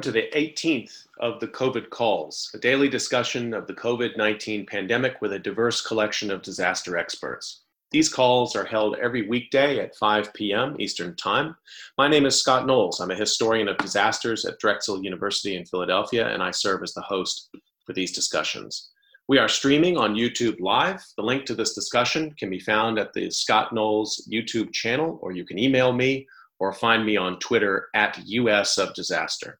[0.00, 4.64] Welcome to the 18th of the COVID calls, a daily discussion of the COVID 19
[4.64, 7.64] pandemic with a diverse collection of disaster experts.
[7.90, 10.74] These calls are held every weekday at 5 p.m.
[10.80, 11.54] Eastern Time.
[11.98, 12.98] My name is Scott Knowles.
[12.98, 17.02] I'm a historian of disasters at Drexel University in Philadelphia, and I serve as the
[17.02, 17.50] host
[17.84, 18.92] for these discussions.
[19.28, 21.04] We are streaming on YouTube Live.
[21.18, 25.32] The link to this discussion can be found at the Scott Knowles YouTube channel, or
[25.32, 26.26] you can email me
[26.58, 29.58] or find me on Twitter at US of Disaster.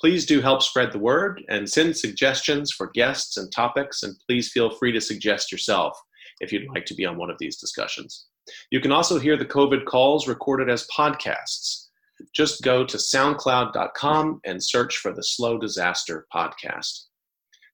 [0.00, 4.50] Please do help spread the word and send suggestions for guests and topics, and please
[4.50, 5.98] feel free to suggest yourself
[6.40, 8.26] if you'd like to be on one of these discussions.
[8.70, 11.88] You can also hear the COVID calls recorded as podcasts.
[12.34, 17.04] Just go to soundcloud.com and search for the Slow Disaster Podcast.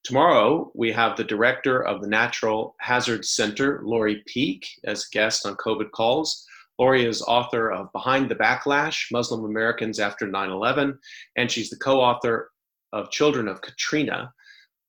[0.03, 5.57] Tomorrow, we have the director of the Natural Hazards Center, Lori Peek, as guest on
[5.57, 6.45] COVID calls.
[6.79, 10.99] Lori is author of Behind the Backlash Muslim Americans After 9 11,
[11.37, 12.51] and she's the co author
[12.93, 14.33] of Children of Katrina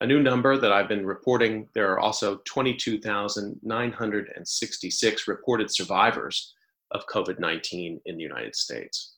[0.00, 6.54] A new number that I've been reporting there are also 22,966 reported survivors
[6.92, 9.16] of COVID 19 in the United States.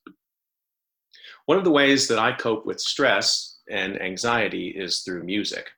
[1.44, 5.68] One of the ways that I cope with stress and anxiety is through music.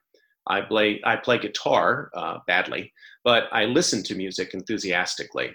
[0.46, 2.92] I play, I play guitar uh, badly,
[3.24, 5.50] but I listen to music enthusiastically.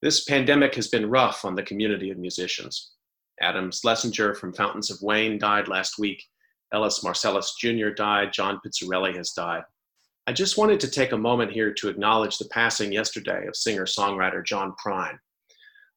[0.00, 2.92] This pandemic has been rough on the community of musicians.
[3.40, 6.22] Adam Schlesinger from Fountains of Wayne died last week,
[6.72, 7.90] Ellis Marsalis Jr.
[7.90, 9.62] died, John Pizzarelli has died.
[10.26, 13.84] I just wanted to take a moment here to acknowledge the passing yesterday of singer
[13.84, 15.18] songwriter John Prine.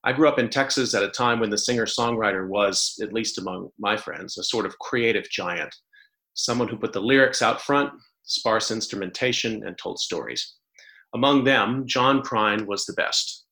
[0.04, 3.40] I grew up in Texas at a time when the singer songwriter was, at least
[3.40, 5.76] among my friends, a sort of creative giant,
[6.36, 7.92] someone who put the lyrics out front,
[8.24, 10.56] sparse instrumentation, and told stories.
[11.16, 13.46] Among them, John Prine was the best.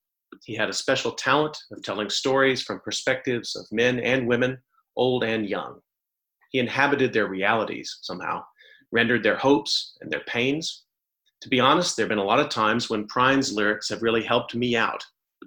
[0.46, 4.60] He had a special talent of telling stories from perspectives of men and women,
[4.96, 5.80] old and young.
[6.58, 8.44] He inhabited their realities somehow,
[8.92, 10.86] rendered their hopes and their pains.
[11.44, 14.24] To be honest, there have been a lot of times when Prine's lyrics have really
[14.24, 15.04] helped me out,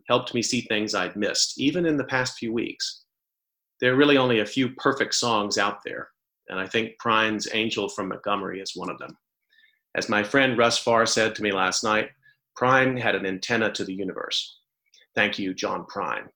[0.06, 3.02] helped me see things I'd missed, even in the past few weeks.
[3.80, 6.10] There are really only a few perfect songs out there,
[6.48, 9.18] and I think Prine's Angel from Montgomery is one of them.
[9.96, 12.10] As my friend Russ Farr said to me last night,
[12.56, 14.60] Prine had an antenna to the universe.
[15.16, 16.28] Thank you, John Prine.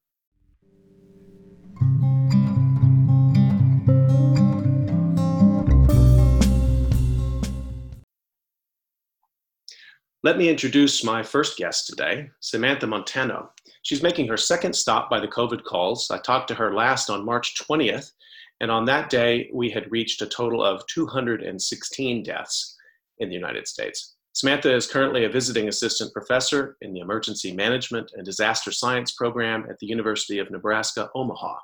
[10.24, 13.50] Let me introduce my first guest today, Samantha Montano.
[13.82, 16.10] She's making her second stop by the COVID calls.
[16.10, 18.10] I talked to her last on March 20th,
[18.62, 22.74] and on that day, we had reached a total of 216 deaths
[23.18, 24.14] in the United States.
[24.32, 29.66] Samantha is currently a visiting assistant professor in the Emergency Management and Disaster Science program
[29.68, 31.58] at the University of Nebraska Omaha.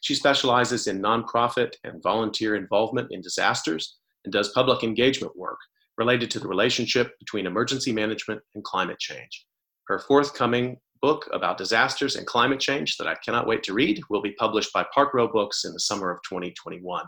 [0.00, 5.58] She specializes in nonprofit and volunteer involvement in disasters and does public engagement work
[6.00, 9.44] related to the relationship between emergency management and climate change.
[9.86, 14.22] Her forthcoming book about disasters and climate change that I cannot wait to read will
[14.22, 17.04] be published by Park Row Books in the summer of 2021.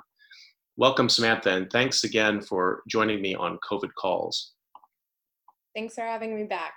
[0.76, 4.52] Welcome, Samantha, and thanks again for joining me on COVID Calls.
[5.74, 6.74] Thanks for having me back.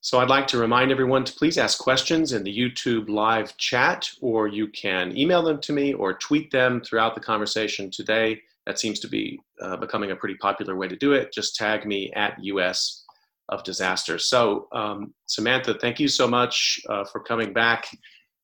[0.00, 4.10] So I'd like to remind everyone to please ask questions in the YouTube live chat,
[4.20, 8.78] or you can email them to me or tweet them throughout the conversation today that
[8.78, 11.32] seems to be uh, becoming a pretty popular way to do it.
[11.32, 13.04] Just tag me at US
[13.50, 14.18] of disaster.
[14.18, 17.86] So, um, Samantha, thank you so much uh, for coming back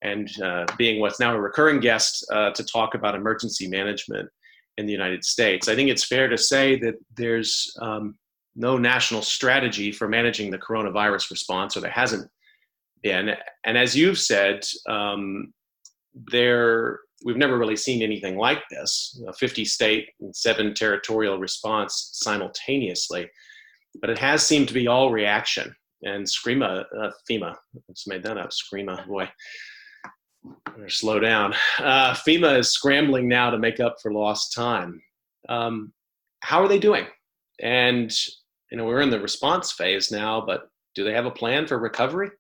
[0.02, 4.28] and uh, being what's now a recurring guest uh, to talk about emergency management
[4.76, 5.69] in the United States.
[5.69, 8.14] I think it's fair to say that there's um,
[8.56, 12.28] no national strategy for managing the coronavirus response, or there hasn't
[13.02, 13.31] been.
[13.64, 15.52] And as you've said, um,
[16.31, 22.11] there we've never really seen anything like this a 50 state and seven territorial response
[22.14, 23.28] simultaneously
[24.00, 27.55] but it has seemed to be all reaction and Screama, uh, FEMA,
[27.88, 29.28] let's made that up, Screama, boy,
[30.88, 31.55] slow down.
[31.78, 35.02] Uh, FEMA is scrambling now to make up for lost time.
[35.49, 35.93] Um,
[36.40, 37.06] how are they doing?
[37.61, 38.11] And,
[38.70, 41.78] you know, we're in the response phase now, but do they have a plan for
[41.78, 42.31] recovery?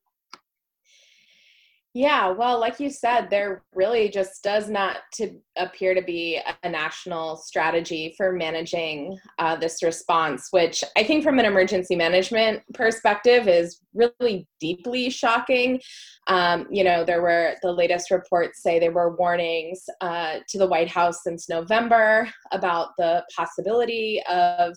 [1.92, 6.68] Yeah, well, like you said, there really just does not to appear to be a
[6.68, 13.48] national strategy for managing uh, this response, which I think, from an emergency management perspective,
[13.48, 15.80] is really deeply shocking.
[16.28, 20.68] Um, you know, there were the latest reports say there were warnings uh, to the
[20.68, 24.76] White House since November about the possibility of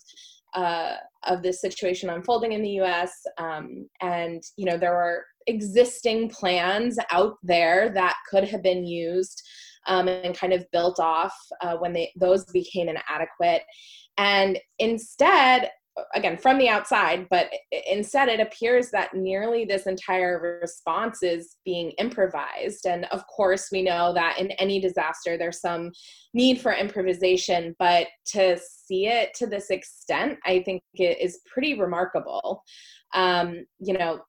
[0.56, 0.96] uh,
[1.26, 3.12] of this situation unfolding in the U.S.
[3.38, 9.42] Um, and you know there were existing plans out there that could have been used
[9.88, 13.64] um, and kind of built off uh, when they those became inadequate.
[14.18, 15.70] And instead,
[16.16, 17.52] again from the outside but
[17.88, 23.84] instead it appears that nearly this entire response is being improvised and of course we
[23.84, 25.92] know that in any disaster there's some
[26.34, 31.80] need for improvisation but to see it to this extent i think it is pretty
[31.80, 32.64] remarkable
[33.14, 34.20] um, you know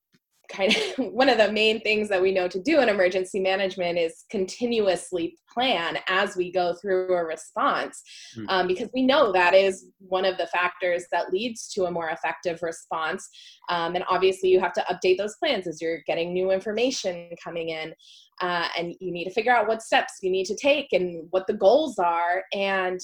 [0.55, 3.99] kind of one of the main things that we know to do in emergency management
[3.99, 8.03] is continuously plan as we go through a response
[8.37, 8.45] mm.
[8.49, 12.11] um, because we know that is one of the factors that leads to a more
[12.11, 13.29] effective response.
[13.69, 17.71] Um, and obviously you have to update those plans as you're getting new information coming
[17.71, 17.95] in
[18.41, 21.47] uh, and you need to figure out what steps you need to take and what
[21.47, 22.43] the goals are.
[22.53, 23.01] And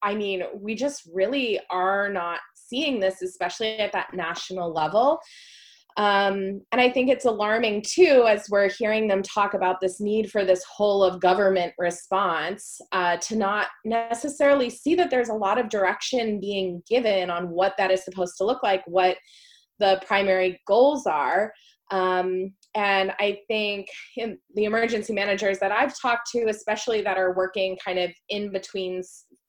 [0.00, 5.18] i mean we just really are not seeing this especially at that national level
[5.98, 10.30] um, and I think it's alarming too, as we're hearing them talk about this need
[10.30, 15.58] for this whole of government response, uh, to not necessarily see that there's a lot
[15.58, 19.16] of direction being given on what that is supposed to look like, what
[19.80, 21.52] the primary goals are.
[21.90, 27.76] Um, and I think the emergency managers that I've talked to, especially that are working
[27.84, 29.02] kind of in between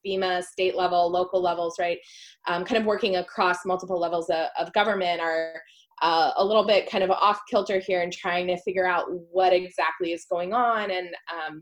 [0.04, 2.00] FEMA, state level, local levels, right,
[2.48, 5.62] um, kind of working across multiple levels of, of government, are
[6.02, 9.54] uh, a little bit kind of off kilter here and trying to figure out what
[9.54, 11.62] exactly is going on and um,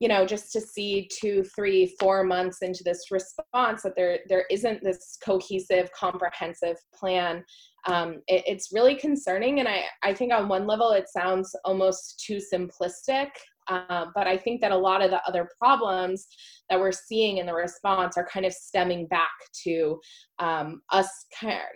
[0.00, 4.44] you know just to see two three four months into this response that there there
[4.50, 7.44] isn't this cohesive comprehensive plan.
[7.86, 12.22] Um, it, it's really concerning and I, I think on one level it sounds almost
[12.26, 13.28] too simplistic
[13.68, 16.26] uh, but I think that a lot of the other problems
[16.70, 19.30] that we're seeing in the response are kind of stemming back
[19.64, 19.98] to
[20.38, 21.08] um, us,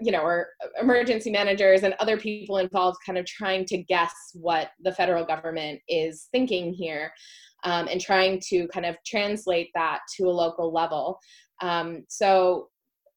[0.01, 0.49] you know, or
[0.81, 5.81] emergency managers and other people involved kind of trying to guess what the federal government
[5.89, 7.13] is thinking here
[7.65, 11.19] um, and trying to kind of translate that to a local level.
[11.61, 12.69] Um, so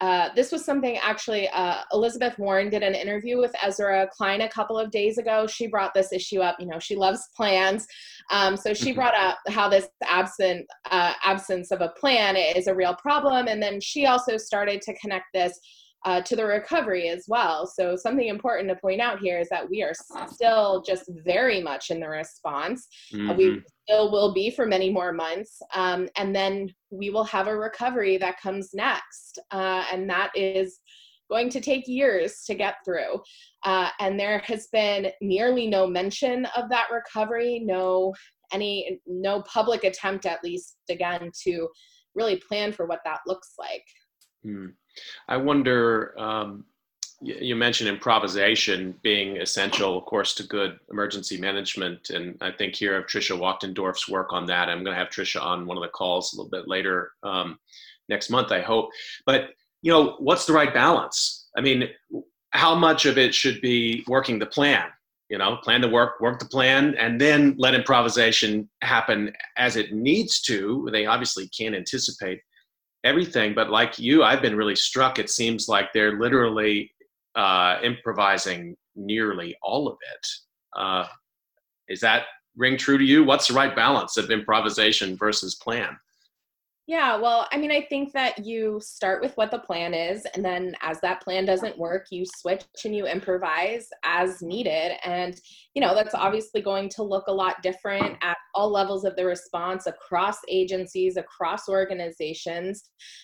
[0.01, 4.49] uh, this was something actually uh, Elizabeth Warren did an interview with Ezra Klein a
[4.49, 5.45] couple of days ago.
[5.45, 6.57] She brought this issue up.
[6.59, 7.87] You know, she loves plans,
[8.31, 8.95] um, so she mm-hmm.
[8.95, 13.61] brought up how this absent uh, absence of a plan is a real problem, and
[13.61, 15.59] then she also started to connect this
[16.05, 17.67] uh, to the recovery as well.
[17.67, 19.93] So, something important to point out here is that we are
[20.29, 22.87] still just very much in the response.
[23.13, 23.37] Mm-hmm.
[23.37, 25.61] We still will be for many more months.
[25.73, 29.39] Um, and then we will have a recovery that comes next.
[29.51, 30.79] Uh, and that is
[31.29, 33.21] going to take years to get through.
[33.63, 38.13] Uh, and there has been nearly no mention of that recovery, no
[38.51, 41.69] any no public attempt at least again to
[42.15, 43.85] really plan for what that looks like.
[44.45, 44.73] Mm.
[45.27, 46.65] I wonder, um,
[47.23, 52.09] you mentioned improvisation being essential, of course, to good emergency management.
[52.09, 54.69] And I think here of Tricia Wachtendorf's work on that.
[54.69, 57.59] I'm going to have Tricia on one of the calls a little bit later um,
[58.09, 58.89] next month, I hope.
[59.27, 59.51] But,
[59.83, 61.47] you know, what's the right balance?
[61.55, 61.89] I mean,
[62.51, 64.85] how much of it should be working the plan?
[65.29, 69.93] You know, plan the work, work the plan, and then let improvisation happen as it
[69.93, 70.89] needs to.
[70.91, 72.41] They obviously can't anticipate
[73.03, 73.53] everything.
[73.53, 75.19] But like you, I've been really struck.
[75.19, 76.91] It seems like they're literally
[77.35, 80.27] uh, improvising nearly all of it.
[80.75, 81.07] Uh,
[81.87, 82.23] is that
[82.55, 83.23] ring true to you?
[83.23, 85.97] What's the right balance of improvisation versus plan?
[86.91, 90.43] Yeah, well, I mean, I think that you start with what the plan is, and
[90.43, 94.97] then as that plan doesn't work, you switch and you improvise as needed.
[95.05, 95.39] And,
[95.73, 99.23] you know, that's obviously going to look a lot different at all levels of the
[99.23, 102.83] response across agencies, across organizations,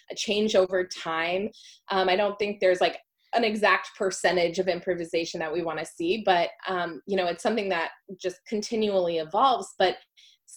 [0.09, 1.49] a change over time.
[1.91, 2.99] Um, I don't think there's like
[3.33, 7.43] an exact percentage of improvisation that we want to see, but, um, you know, it's
[7.43, 9.73] something that just continually evolves.
[9.77, 9.97] But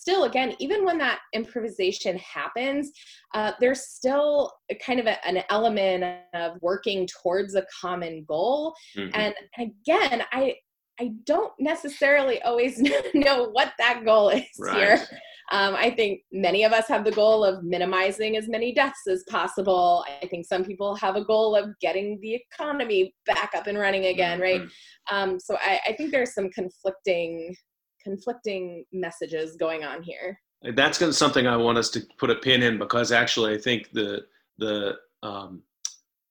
[0.00, 2.90] still, again, even when that improvisation happens,
[3.34, 4.50] uh, there's still
[4.84, 6.04] kind of a, an element
[6.34, 8.74] of working towards a common goal.
[8.96, 9.10] Mm-hmm.
[9.14, 10.56] And again, I
[10.98, 12.78] I don't necessarily always
[13.14, 14.76] know what that goal is right.
[14.76, 15.06] here.
[15.52, 19.24] Um, I think many of us have the goal of minimizing as many deaths as
[19.28, 20.04] possible.
[20.22, 24.06] I think some people have a goal of getting the economy back up and running
[24.06, 24.60] again, right?
[24.60, 25.16] Mm-hmm.
[25.16, 27.56] Um, so I, I think there's some conflicting
[28.02, 30.38] conflicting messages going on here.
[30.74, 33.90] That's going something I want us to put a pin in because actually I think
[33.92, 34.22] the
[34.58, 35.62] the um,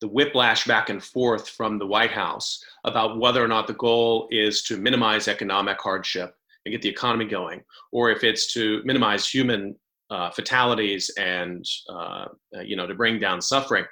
[0.01, 4.27] the whiplash back and forth from the White House about whether or not the goal
[4.31, 6.35] is to minimize economic hardship
[6.65, 7.61] and get the economy going,
[7.91, 9.75] or if it's to minimize human
[10.09, 12.25] uh, fatalities and uh,
[12.63, 13.85] you know to bring down suffering.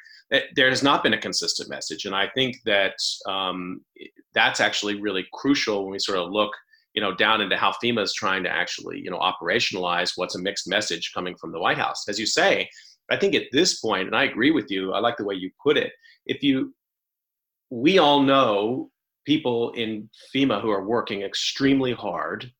[0.55, 2.95] There has not been a consistent message, and I think that
[3.27, 3.79] um,
[4.33, 6.51] that's actually really crucial when we sort of look
[6.97, 10.41] you know down into how FEMA is trying to actually you know operationalize what's a
[10.41, 12.09] mixed message coming from the White House.
[12.09, 12.67] As you say,
[13.11, 15.51] I think at this point, and I agree with you, I like the way you
[15.63, 15.91] put it.
[16.25, 16.73] If you,
[17.69, 18.89] we all know
[19.27, 22.51] people in FEMA who are working extremely hard,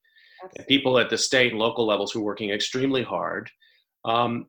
[0.68, 3.50] people at the state and local levels who are working extremely hard.
[4.06, 4.46] Um,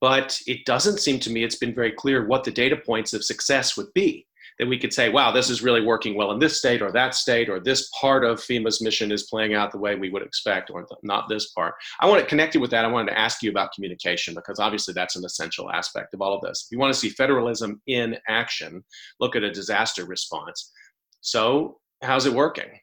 [0.00, 3.24] but it doesn't seem to me it's been very clear what the data points of
[3.24, 4.24] success would be
[4.58, 7.14] that we could say, wow, this is really working well in this state or that
[7.14, 10.70] state, or this part of FEMA's mission is playing out the way we would expect,
[10.70, 11.74] or not this part.
[12.00, 12.84] I want to connect you with that.
[12.84, 16.34] I wanted to ask you about communication because obviously that's an essential aspect of all
[16.34, 16.66] of this.
[16.66, 18.84] If you want to see federalism in action,
[19.20, 20.72] look at a disaster response.
[21.20, 22.80] So, how's it working?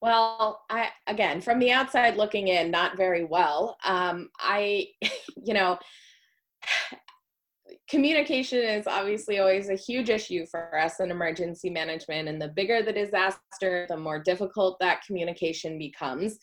[0.00, 3.76] Well, I again, from the outside looking in, not very well.
[3.84, 4.88] Um, I,
[5.36, 5.78] you know,
[7.88, 12.82] communication is obviously always a huge issue for us in emergency management and the bigger
[12.82, 16.38] the disaster the more difficult that communication becomes.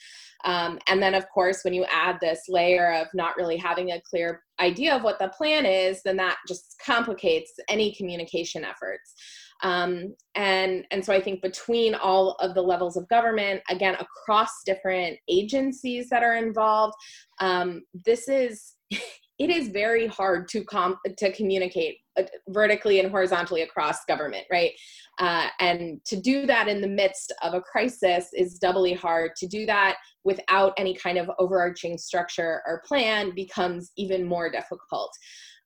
[0.45, 4.01] Um, and then of course when you add this layer of not really having a
[4.09, 9.13] clear idea of what the plan is then that just complicates any communication efforts.
[9.61, 14.49] Um, and and so i think between all of the levels of government again across
[14.65, 16.95] different agencies that are involved
[17.39, 18.73] um, this is
[19.39, 24.71] it is very hard to com to communicate uh, vertically and horizontally across government right?
[25.19, 29.31] Uh, and to do that in the midst of a crisis is doubly hard.
[29.37, 35.11] To do that without any kind of overarching structure or plan becomes even more difficult.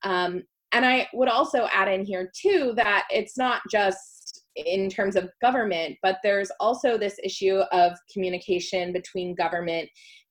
[0.02, 5.16] Um, and i would also add in here too that it's not just in terms
[5.16, 9.88] of government but there's also this issue of communication between government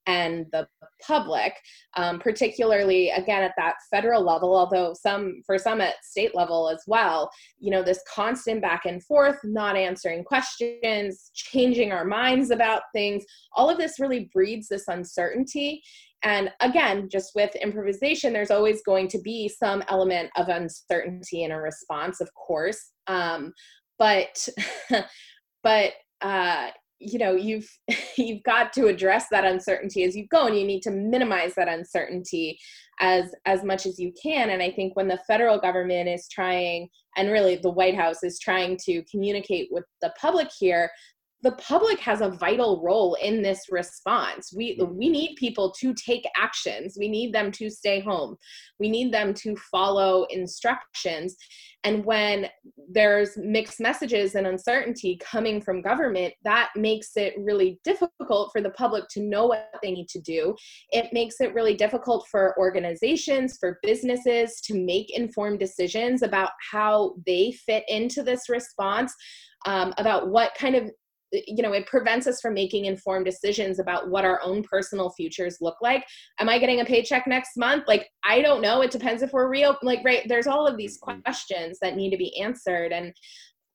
[0.07, 0.67] and the
[1.05, 1.53] public,
[1.95, 6.81] um, particularly again at that federal level, although some for some at state level as
[6.87, 12.83] well, you know, this constant back and forth, not answering questions, changing our minds about
[12.93, 13.23] things,
[13.53, 15.83] all of this really breeds this uncertainty.
[16.23, 21.51] And again, just with improvisation, there's always going to be some element of uncertainty in
[21.51, 22.91] a response, of course.
[23.05, 23.53] Um,
[23.99, 24.47] but
[25.63, 27.69] but uh, you know you've
[28.17, 31.67] you've got to address that uncertainty as you go and you need to minimize that
[31.67, 32.57] uncertainty
[32.99, 34.49] as as much as you can.
[34.49, 38.39] And i think when the federal government is trying and really the white house is
[38.39, 40.89] trying to communicate with the public here
[41.43, 44.51] the public has a vital role in this response.
[44.55, 44.97] We mm-hmm.
[44.97, 46.97] we need people to take actions.
[46.99, 48.37] We need them to stay home.
[48.79, 51.35] We need them to follow instructions.
[51.83, 52.47] And when
[52.89, 58.71] there's mixed messages and uncertainty coming from government, that makes it really difficult for the
[58.71, 60.55] public to know what they need to do.
[60.89, 67.15] It makes it really difficult for organizations, for businesses to make informed decisions about how
[67.25, 69.13] they fit into this response.
[69.65, 70.91] Um, about what kind of
[71.31, 75.57] you know it prevents us from making informed decisions about what our own personal futures
[75.61, 76.03] look like
[76.39, 79.49] am i getting a paycheck next month like i don't know it depends if we're
[79.49, 81.19] real like right there's all of these mm-hmm.
[81.21, 83.13] questions that need to be answered and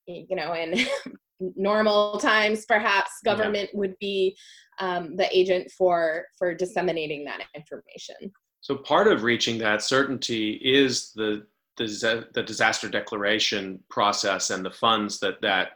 [0.06, 0.74] you know in
[1.56, 3.78] normal times perhaps government yeah.
[3.78, 4.36] would be
[4.78, 11.12] um, the agent for for disseminating that information so part of reaching that certainty is
[11.14, 11.44] the
[11.78, 15.70] the, the disaster declaration process and the funds that that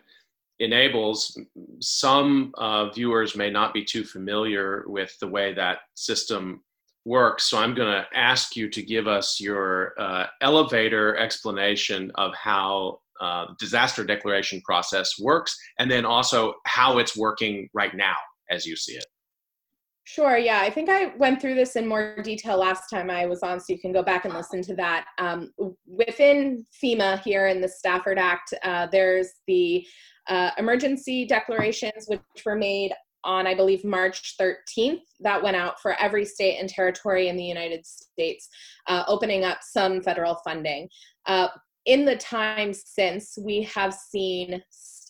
[0.59, 1.39] enables
[1.81, 6.63] some uh, viewers may not be too familiar with the way that system
[7.05, 7.49] works.
[7.49, 13.01] So I'm going to ask you to give us your uh, elevator explanation of how
[13.21, 18.17] uh, disaster declaration process works, and then also how it's working right now
[18.51, 19.07] as you see it.
[20.05, 20.39] Sure.
[20.39, 23.59] Yeah, I think I went through this in more detail last time I was on,
[23.59, 25.07] so you can go back and listen to that.
[25.19, 25.53] Um,
[25.85, 29.85] within FEMA here in the Stafford Act, uh, there's the
[30.29, 32.93] uh, emergency declarations, which were made
[33.25, 35.01] on, I believe, March 13th.
[35.21, 38.49] That went out for every state and territory in the United States,
[38.87, 40.89] uh, opening up some federal funding.
[41.27, 41.49] Uh,
[41.87, 44.63] in the time since, we have seen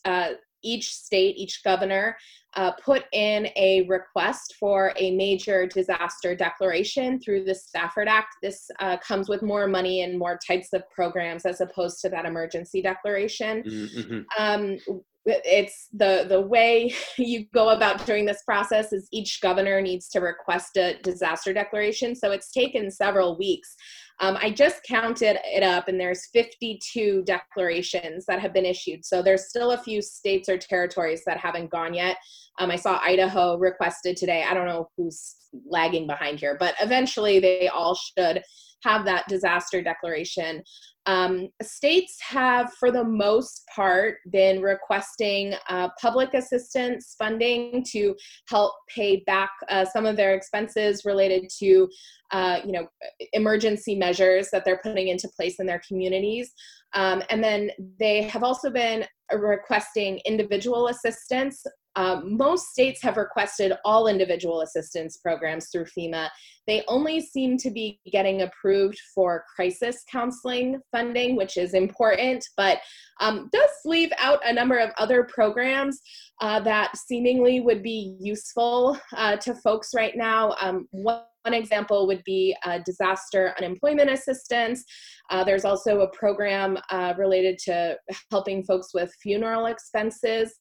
[0.05, 0.31] uh,
[0.63, 2.17] each state, each governor,
[2.55, 8.35] uh, put in a request for a major disaster declaration through the Stafford Act.
[8.43, 12.25] This uh, comes with more money and more types of programs as opposed to that
[12.25, 13.63] emergency declaration.
[13.63, 14.43] Mm-hmm.
[14.43, 14.79] Um,
[15.27, 20.21] it's the the way you go about doing this process is each governor needs to
[20.21, 23.75] request a disaster declaration so it's taken several weeks
[24.21, 29.05] um, I just counted it up, and there's 52 declarations that have been issued.
[29.05, 32.17] So there's still a few states or territories that haven't gone yet.
[32.59, 34.45] Um, I saw Idaho requested today.
[34.49, 35.37] I don't know who's
[35.69, 38.43] lagging behind here, but eventually they all should
[38.87, 40.63] have that disaster declaration.
[41.07, 48.17] Um, states have, for the most part, been requesting uh, public assistance funding to
[48.49, 51.89] help pay back uh, some of their expenses related to,
[52.33, 52.89] uh, you know,
[53.33, 56.53] emergency measures that they're putting into place in their communities.
[56.95, 61.65] Um, and then they have also been requesting individual assistance
[61.97, 66.29] um, most states have requested all individual assistance programs through FEMA.
[66.67, 72.79] They only seem to be getting approved for crisis counseling funding, which is important, but
[73.21, 76.01] um, does leave out a number of other programs
[76.41, 80.55] uh, that seemingly would be useful uh, to folks right now.
[80.61, 84.85] Um, one one example would be uh, disaster unemployment assistance.
[85.31, 87.97] Uh, there's also a program uh, related to
[88.33, 90.53] helping folks with funeral expenses.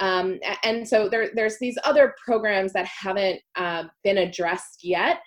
[0.00, 5.18] Um, and so there, there's these other programs that haven't uh, been addressed yet.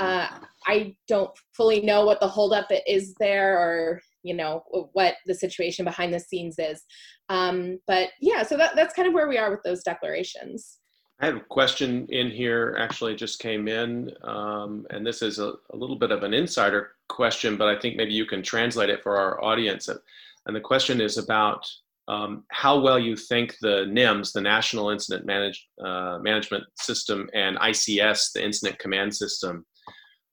[0.00, 0.26] Uh,
[0.66, 5.84] I don't fully know what the holdup is there or you know what the situation
[5.84, 6.82] behind the scenes is.
[7.28, 10.75] Um, but yeah, so that, that's kind of where we are with those declarations.
[11.18, 15.54] I have a question in here, actually just came in, um, and this is a,
[15.70, 19.02] a, little bit of an insider question, but I think maybe you can translate it
[19.02, 19.88] for our audience.
[19.88, 21.66] And the question is about
[22.06, 27.56] um, how well you think the NIMS, the National Incident Manage, uh, Management System, and
[27.58, 29.64] ICS, the Incident Command System,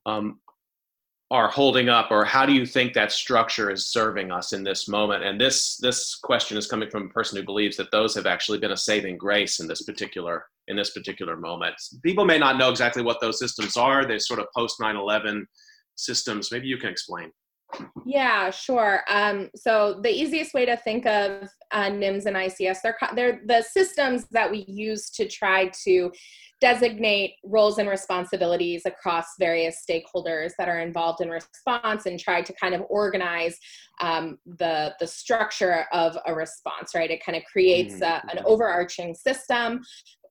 [0.06, 0.40] um,
[1.34, 4.88] are holding up, or how do you think that structure is serving us in this
[4.88, 5.24] moment?
[5.24, 8.60] And this this question is coming from a person who believes that those have actually
[8.60, 11.74] been a saving grace in this particular in this particular moment.
[12.04, 14.06] People may not know exactly what those systems are.
[14.06, 15.48] They're sort of post 9 11
[15.96, 16.52] systems.
[16.52, 17.32] Maybe you can explain.
[18.06, 19.02] Yeah, sure.
[19.10, 23.64] Um, so the easiest way to think of uh, NIMS and ICS, they're, they're the
[23.64, 26.12] systems that we use to try to
[26.64, 32.54] designate roles and responsibilities across various stakeholders that are involved in response and try to
[32.54, 33.60] kind of organize
[34.00, 37.12] um, the the structure of a response right?
[37.12, 38.46] It kind of creates a, an mm-hmm.
[38.46, 39.82] overarching system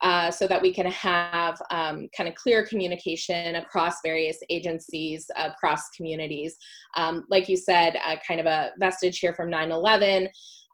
[0.00, 5.90] uh, so that we can have um, kind of clear communication across various agencies across
[5.90, 6.56] communities.
[6.96, 10.28] Um, like you said uh, kind of a vestige here from 9-11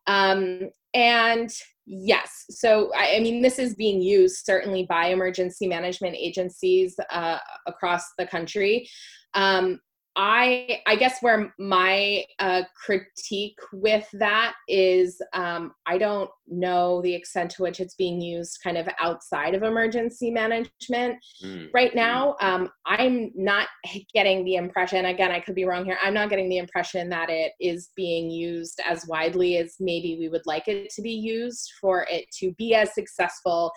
[0.07, 1.51] um, and
[1.89, 7.39] yes, so I, I, mean, this is being used certainly by emergency management agencies uh,
[7.67, 8.89] across the country.
[9.35, 9.81] Um,
[10.21, 17.15] I I guess where my uh, critique with that is um, I don't know the
[17.15, 21.19] extent to which it's being used kind of outside of emergency management.
[21.45, 21.69] Mm.
[21.73, 23.69] Right now, um, I'm not
[24.13, 25.05] getting the impression.
[25.05, 25.99] Again, I could be wrong here.
[26.03, 30.29] I'm not getting the impression that it is being used as widely as maybe we
[30.29, 33.71] would like it to be used for it to be as successful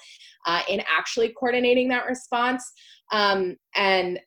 [0.48, 2.72] uh, in actually coordinating that response.
[3.12, 4.20] Um, and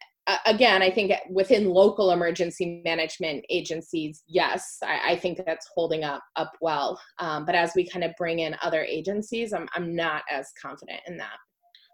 [0.46, 6.22] again, I think within local emergency management agencies, yes, I, I think that's holding up
[6.36, 6.98] up well.
[7.18, 11.00] Um, but as we kind of bring in other agencies, I'm I'm not as confident
[11.06, 11.36] in that.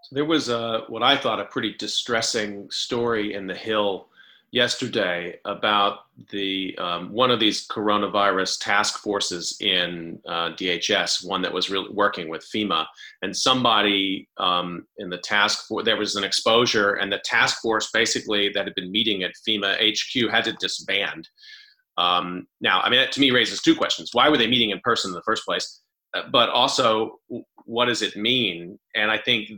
[0.02, 4.08] So there was a what I thought a pretty distressing story in the Hill
[4.52, 11.52] yesterday about the um, one of these coronavirus task forces in uh, DHS, one that
[11.52, 12.86] was really working with FEMA,
[13.22, 17.90] and somebody um, in the task force there was an exposure, and the task force
[17.92, 21.28] basically that had been meeting at FEMA HQ had to disband.
[21.96, 24.80] Um, now, I mean, that to me raises two questions: Why were they meeting in
[24.80, 25.80] person in the first place?
[26.12, 27.20] Uh, but also,
[27.64, 28.78] what does it mean?
[28.96, 29.50] And I think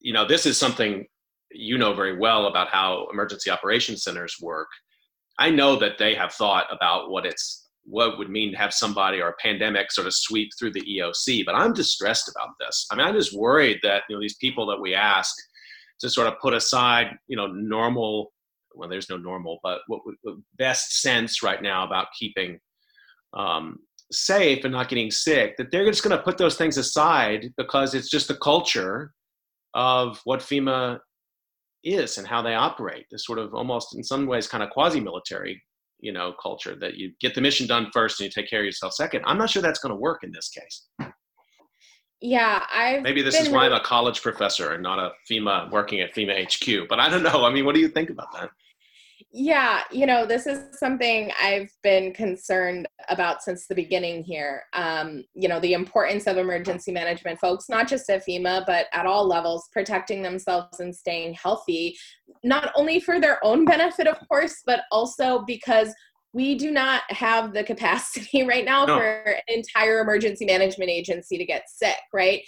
[0.00, 1.06] you know this is something
[1.54, 4.68] you know very well about how emergency operations centers work.
[5.38, 9.20] I know that they have thought about what it's what would mean to have somebody
[9.20, 12.86] or a pandemic sort of sweep through the EOC, but I'm distressed about this.
[12.90, 15.34] I mean, I'm just worried that you know these people that we ask
[16.00, 18.32] to sort of put aside, you know, normal.
[18.74, 22.58] Well, there's no normal, but what, what best sense right now about keeping
[23.32, 23.78] um,
[24.10, 27.94] safe and not getting sick, that they're just going to put those things aside because
[27.94, 29.12] it's just the culture
[29.74, 30.98] of what FEMA
[31.84, 33.06] is and how they operate.
[33.10, 35.62] This sort of almost, in some ways, kind of quasi-military,
[36.00, 38.66] you know, culture that you get the mission done first and you take care of
[38.66, 39.22] yourself second.
[39.26, 40.86] I'm not sure that's going to work in this case.
[42.20, 46.00] Yeah, I maybe this is why I'm a college professor and not a FEMA working
[46.00, 46.88] at FEMA HQ.
[46.88, 47.44] But I don't know.
[47.44, 48.48] I mean, what do you think about that?
[49.36, 54.62] Yeah, you know, this is something I've been concerned about since the beginning here.
[54.74, 59.06] Um, you know, the importance of emergency management folks, not just at FEMA, but at
[59.06, 61.98] all levels, protecting themselves and staying healthy,
[62.44, 65.92] not only for their own benefit, of course, but also because
[66.32, 68.96] we do not have the capacity right now no.
[68.96, 72.42] for an entire emergency management agency to get sick, right?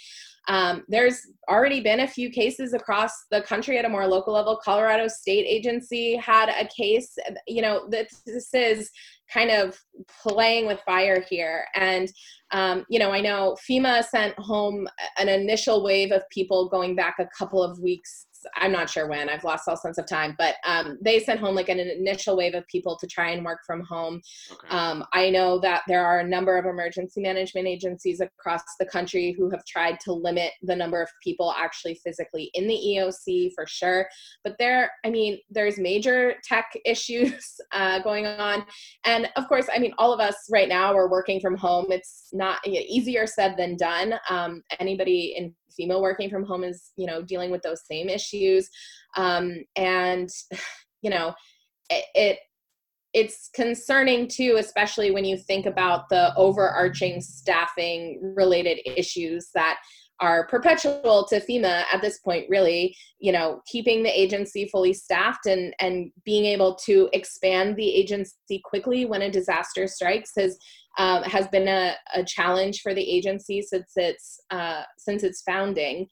[0.47, 4.59] Um, there's already been a few cases across the country at a more local level.
[4.63, 7.17] Colorado State Agency had a case.
[7.47, 8.21] You know, this,
[8.53, 8.89] is
[9.31, 9.77] kind of
[10.21, 11.65] playing with fire here.
[11.75, 12.09] And,
[12.51, 14.87] um, you know, I know FEMA sent home
[15.19, 19.29] an initial wave of people going back a couple of weeks I'm not sure when,
[19.29, 22.55] I've lost all sense of time, but um, they sent home like an initial wave
[22.55, 24.21] of people to try and work from home.
[24.51, 24.67] Okay.
[24.69, 29.35] Um, I know that there are a number of emergency management agencies across the country
[29.37, 33.65] who have tried to limit the number of people actually physically in the EOC for
[33.67, 34.07] sure.
[34.43, 38.65] But there, I mean, there's major tech issues uh, going on.
[39.05, 41.87] And of course, I mean, all of us right now are working from home.
[41.89, 44.15] It's not easier said than done.
[44.29, 48.69] Um, anybody in FEMA working from home is, you know, dealing with those same issues.
[49.15, 50.29] Um, and,
[51.01, 51.33] you know,
[51.89, 52.39] it, it
[53.13, 59.77] it's concerning too, especially when you think about the overarching staffing related issues that
[60.19, 65.45] are perpetual to FEMA at this point, really, you know, keeping the agency fully staffed
[65.45, 70.57] and, and being able to expand the agency quickly when a disaster strikes has
[70.97, 76.07] um, has been a, a, challenge for the agency since its uh, since its founding.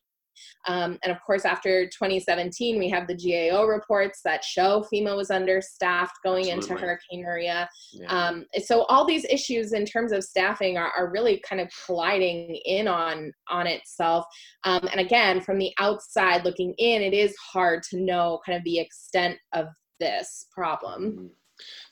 [0.67, 5.32] Um, and of course, after 2017, we have the GAO reports that show FEMA was
[5.32, 6.71] understaffed going Absolutely.
[6.71, 7.69] into Hurricane Maria.
[7.93, 8.08] Yeah.
[8.08, 12.60] Um, so all these issues in terms of staffing are, are really kind of colliding
[12.65, 14.26] in on on itself.
[14.63, 18.63] Um, and again, from the outside looking in, it is hard to know kind of
[18.63, 19.67] the extent of
[20.00, 21.04] this problem.
[21.04, 21.28] Mm-hmm.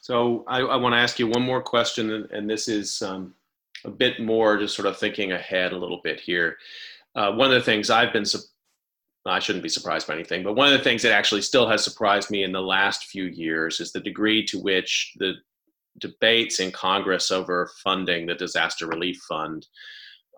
[0.02, 3.34] So I, I want to ask you one more question, and, and this is um,
[3.86, 6.58] a bit more just sort of thinking ahead a little bit here.
[7.16, 8.40] Uh, one of the things I've been, su-
[9.26, 11.84] I shouldn't be surprised by anything, but one of the things that actually still has
[11.84, 15.34] surprised me in the last few years is the degree to which the
[16.00, 19.68] debates in Congress over funding the disaster relief fund,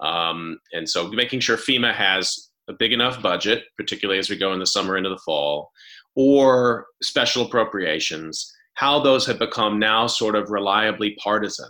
[0.01, 4.51] um, and so making sure FEMA has a big enough budget, particularly as we go
[4.51, 5.71] in the summer into the fall,
[6.15, 11.69] or special appropriations how those have become now sort of reliably partisan,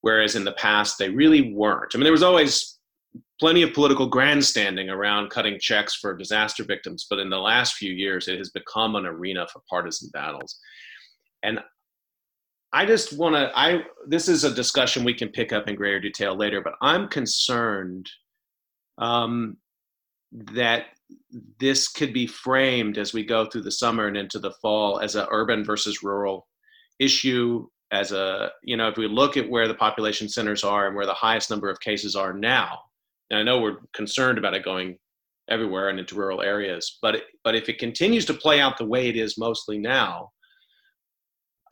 [0.00, 1.92] whereas in the past they really weren't.
[1.94, 2.79] I mean, there was always
[3.40, 7.92] plenty of political grandstanding around cutting checks for disaster victims, but in the last few
[7.92, 10.60] years it has become an arena for partisan battles.
[11.42, 11.58] And
[12.72, 15.98] I just want to I this is a discussion we can pick up in greater
[15.98, 18.08] detail later, but I'm concerned
[18.98, 19.56] um,
[20.32, 20.86] that
[21.58, 25.16] this could be framed as we go through the summer and into the fall as
[25.16, 26.46] an urban versus rural
[27.00, 30.94] issue as a you know if we look at where the population centers are and
[30.94, 32.78] where the highest number of cases are now
[33.30, 34.96] and i know we're concerned about it going
[35.48, 38.84] everywhere and into rural areas but it, but if it continues to play out the
[38.84, 40.30] way it is mostly now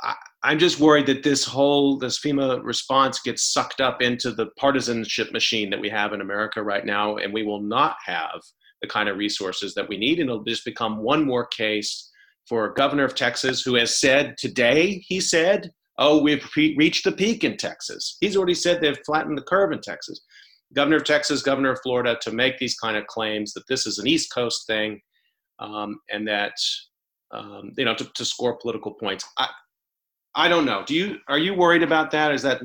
[0.00, 4.46] I, i'm just worried that this whole this fema response gets sucked up into the
[4.58, 8.40] partisanship machine that we have in america right now and we will not have
[8.82, 10.20] the kind of resources that we need.
[10.20, 12.10] And it'll just become one more case
[12.48, 17.04] for a governor of Texas who has said today, he said, oh, we've pre- reached
[17.04, 18.16] the peak in Texas.
[18.20, 20.20] He's already said they've flattened the curve in Texas.
[20.74, 23.98] Governor of Texas, governor of Florida, to make these kind of claims that this is
[23.98, 25.00] an East Coast thing
[25.58, 26.52] um, and that,
[27.32, 29.24] um, you know, to, to score political points.
[29.38, 29.48] I,
[30.34, 30.84] I don't know.
[30.86, 32.32] Do you, are you worried about that?
[32.32, 32.60] Is that,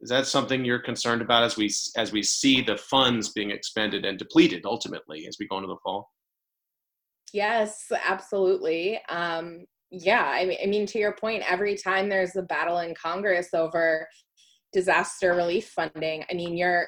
[0.00, 4.04] is that something you're concerned about as we as we see the funds being expended
[4.04, 6.10] and depleted ultimately as we go into the fall?
[7.32, 9.00] Yes, absolutely.
[9.08, 12.94] Um, yeah, I mean, I mean, to your point, every time there's a battle in
[12.94, 14.06] Congress over
[14.76, 16.86] disaster relief funding, I mean, you're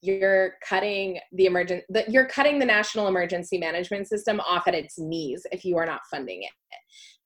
[0.00, 4.98] you're cutting the emergent the, you're cutting the national emergency management system off at its
[4.98, 6.50] knees if you are not funding it.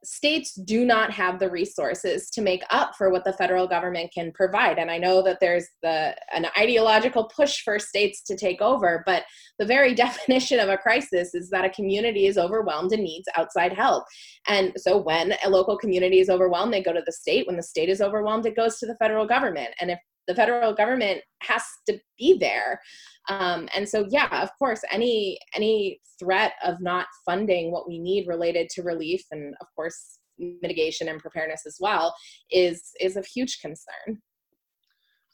[0.05, 4.33] States do not have the resources to make up for what the federal government can
[4.33, 9.05] provide and i know that there's the an ideological push for states to take over
[9.07, 9.23] but
[9.63, 13.73] the very definition of a crisis is that a community is overwhelmed and needs outside
[13.73, 14.05] help.
[14.49, 17.47] And so when a local community is overwhelmed they go to the state.
[17.47, 19.71] When the state is overwhelmed it goes to the federal government.
[19.81, 22.81] And if the federal government has to be there
[23.29, 28.27] um, and so yeah of course any any threat of not funding what we need
[28.27, 32.15] related to relief and of course mitigation and preparedness as well
[32.51, 34.21] is is of huge concern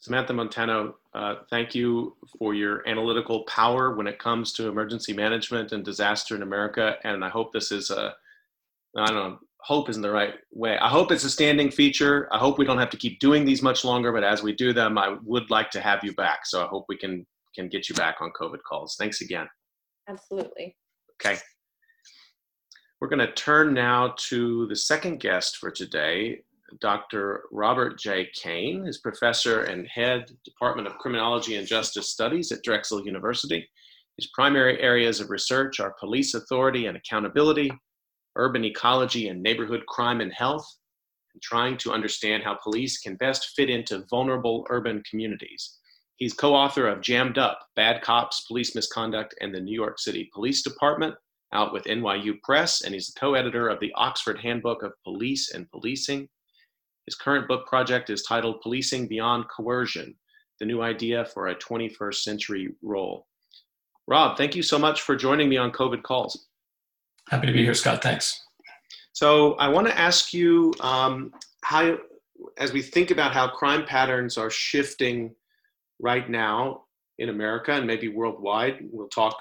[0.00, 5.72] Samantha Montano, uh, thank you for your analytical power when it comes to emergency management
[5.72, 6.96] and disaster in America.
[7.02, 8.14] And I hope this is a,
[8.96, 10.78] I don't know, hope isn't the right way.
[10.78, 12.26] I hope it's a standing feature.
[12.32, 14.72] I hope we don't have to keep doing these much longer, but as we do
[14.72, 16.46] them, I would like to have you back.
[16.46, 18.96] So I hope we can can get you back on COVID calls.
[18.98, 19.46] Thanks again.
[20.08, 20.74] Absolutely.
[21.20, 21.38] Okay.
[23.00, 26.40] We're going to turn now to the second guest for today,
[26.80, 27.42] Dr.
[27.52, 28.28] Robert J.
[28.34, 33.68] Kane is professor and head Department of Criminology and Justice Studies at Drexel University.
[34.16, 37.70] His primary areas of research are police authority and accountability,
[38.38, 40.66] urban ecology and neighborhood crime and health,
[41.34, 45.76] and trying to understand how police can best fit into vulnerable urban communities.
[46.16, 50.30] He's co author of Jammed Up Bad Cops, Police Misconduct, and the New York City
[50.32, 51.14] Police Department,
[51.52, 55.52] out with NYU Press, and he's the co editor of the Oxford Handbook of Police
[55.52, 56.28] and Policing
[57.08, 60.14] his current book project is titled Policing Beyond Coercion
[60.60, 63.26] The New Idea for a 21st Century Role.
[64.06, 66.47] Rob, thank you so much for joining me on COVID Calls.
[67.30, 68.02] Happy to be here, Scott.
[68.02, 68.44] Thanks.
[69.12, 71.98] So, I want to ask you um, how,
[72.56, 75.34] as we think about how crime patterns are shifting
[76.00, 76.84] right now
[77.18, 79.36] in America and maybe worldwide, we'll talk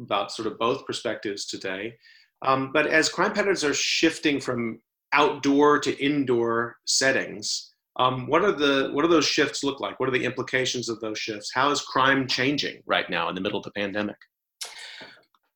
[0.00, 1.94] about sort of both perspectives today.
[2.42, 4.80] Um, but as crime patterns are shifting from
[5.12, 7.72] outdoor to indoor settings.
[7.96, 9.98] Um, what are the what do those shifts look like?
[9.98, 11.50] What are the implications of those shifts?
[11.52, 14.16] How is crime changing right now in the middle of the pandemic?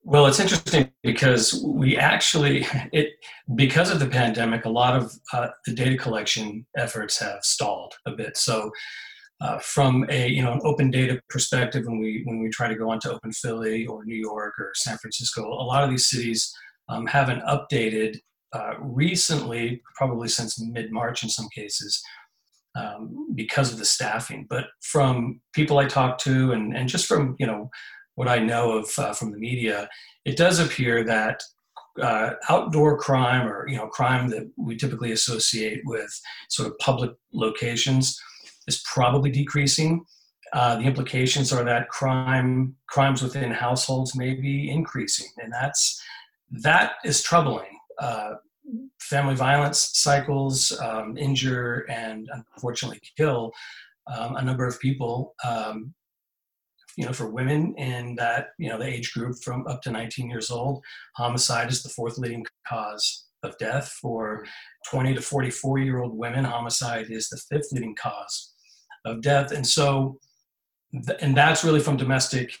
[0.07, 3.13] Well, it's interesting because we actually it
[3.55, 8.11] because of the pandemic, a lot of uh, the data collection efforts have stalled a
[8.11, 8.37] bit.
[8.37, 8.71] So,
[9.41, 12.75] uh, from a you know an open data perspective, when we when we try to
[12.75, 16.55] go onto Open Philly or New York or San Francisco, a lot of these cities
[16.87, 18.19] um, haven't updated
[18.53, 22.03] uh, recently, probably since mid March in some cases,
[22.75, 24.45] um, because of the staffing.
[24.47, 27.71] But from people I talk to, and, and just from you know
[28.15, 29.89] what I know of uh, from the media,
[30.25, 31.41] it does appear that
[32.01, 36.09] uh, outdoor crime, or you know crime that we typically associate with
[36.49, 38.19] sort of public locations,
[38.67, 40.03] is probably decreasing.
[40.53, 46.01] Uh, the implications are that crime crimes within households may be increasing, and that's
[46.51, 48.33] that is troubling uh,
[48.99, 53.51] family violence cycles um, injure and unfortunately kill
[54.13, 55.35] um, a number of people.
[55.43, 55.93] Um,
[56.97, 60.29] you know, for women in that you know the age group from up to 19
[60.29, 60.83] years old,
[61.15, 63.89] homicide is the fourth leading cause of death.
[64.01, 64.45] For
[64.89, 68.53] 20 to 44 year old women, homicide is the fifth leading cause
[69.05, 69.51] of death.
[69.51, 70.19] And so,
[71.21, 72.57] and that's really from domestic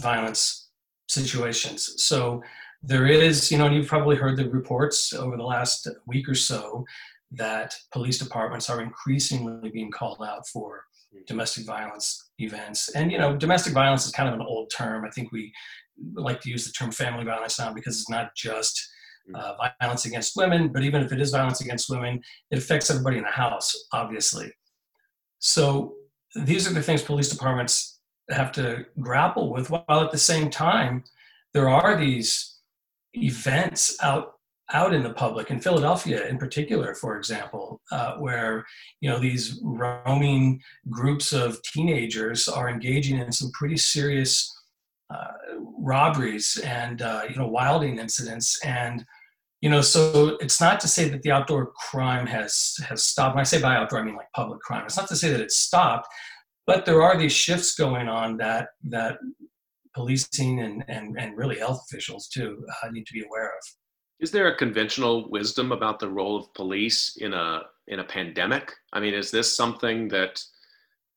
[0.00, 0.68] violence
[1.08, 2.02] situations.
[2.02, 2.42] So
[2.82, 6.34] there is, you know, and you've probably heard the reports over the last week or
[6.34, 6.84] so
[7.32, 10.84] that police departments are increasingly being called out for
[11.26, 12.88] domestic violence events.
[12.90, 15.04] And, you know, domestic violence is kind of an old term.
[15.04, 15.52] I think we
[16.14, 18.80] like to use the term family violence now because it's not just
[19.30, 19.38] mm.
[19.38, 22.20] uh, violence against women, but even if it is violence against women,
[22.50, 24.50] it affects everybody in the house, obviously.
[25.38, 25.94] So
[26.34, 31.04] these are the things police departments have to grapple with, while at the same time,
[31.52, 32.58] there are these
[33.14, 34.34] events out
[34.72, 38.64] out in the public in Philadelphia in particular, for example, uh, where
[39.00, 44.50] you know these roaming groups of teenagers are engaging in some pretty serious
[45.12, 45.32] uh,
[45.78, 48.62] robberies and uh, you know wilding incidents.
[48.64, 49.04] And
[49.60, 53.34] you know so it's not to say that the outdoor crime has has stopped.
[53.34, 54.84] When i say by outdoor i mean like public crime.
[54.84, 56.08] It's not to say that it's stopped
[56.66, 59.18] but there are these shifts going on that that
[59.94, 63.81] policing and, and, and really health officials too uh, need to be aware of.
[64.22, 68.72] Is there a conventional wisdom about the role of police in a in a pandemic?
[68.92, 70.42] I mean, is this something that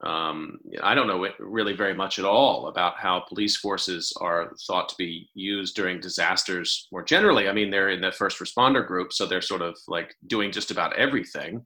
[0.03, 4.89] um, I don't know really very much at all about how police forces are thought
[4.89, 7.47] to be used during disasters more generally.
[7.47, 10.71] I mean, they're in the first responder group, so they're sort of like doing just
[10.71, 11.63] about everything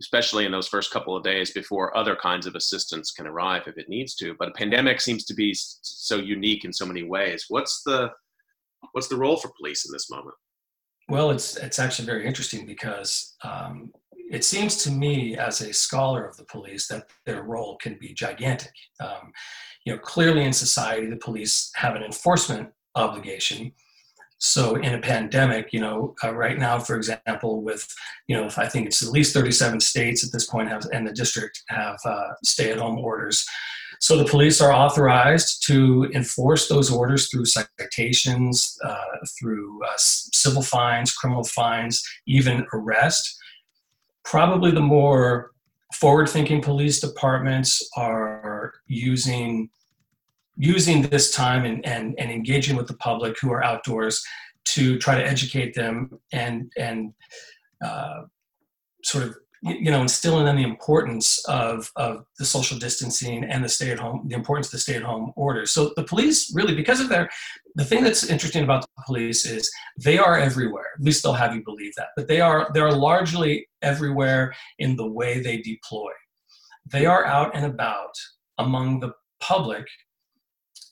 [0.00, 3.76] especially in those first couple of days before other kinds of assistance can arrive if
[3.76, 4.34] it needs to.
[4.38, 7.46] But a pandemic seems to be so unique in so many ways.
[7.48, 8.10] What's the
[8.92, 10.34] what's the role for police in this moment?
[11.12, 13.92] Well, it's it's actually very interesting because um,
[14.30, 18.14] it seems to me, as a scholar of the police, that their role can be
[18.14, 18.72] gigantic.
[18.98, 19.30] Um,
[19.84, 23.72] you know, clearly in society, the police have an enforcement obligation.
[24.38, 27.86] So in a pandemic, you know, uh, right now, for example, with,
[28.26, 31.12] you know, I think it's at least 37 states at this point have, and the
[31.12, 33.46] district have uh, stay-at-home orders.
[34.02, 39.04] So the police are authorized to enforce those orders through citations, uh,
[39.38, 43.38] through uh, civil fines, criminal fines, even arrest.
[44.24, 45.52] Probably the more
[45.94, 49.70] forward-thinking police departments are using
[50.56, 54.22] using this time and, and, and engaging with the public who are outdoors
[54.64, 57.14] to try to educate them and and
[57.84, 58.22] uh,
[59.04, 63.68] sort of you know instilling in the importance of of the social distancing and the
[63.68, 66.74] stay at home the importance of the stay at home orders so the police really
[66.74, 67.28] because of their
[67.74, 70.86] the thing that's interesting about the police is they are everywhere.
[70.98, 72.08] At least they'll have you believe that.
[72.16, 76.10] But they are they are largely everywhere in the way they deploy.
[76.90, 78.14] They are out and about
[78.58, 79.86] among the public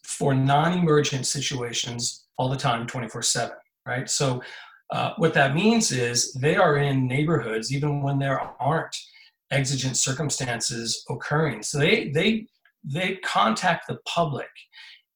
[0.04, 3.52] for non-emergent situations all the time 24-7
[3.86, 4.08] right?
[4.10, 4.42] So
[4.92, 8.96] uh, what that means is they are in neighborhoods even when there aren't
[9.50, 11.62] exigent circumstances occurring.
[11.62, 12.46] So they they
[12.84, 14.48] they contact the public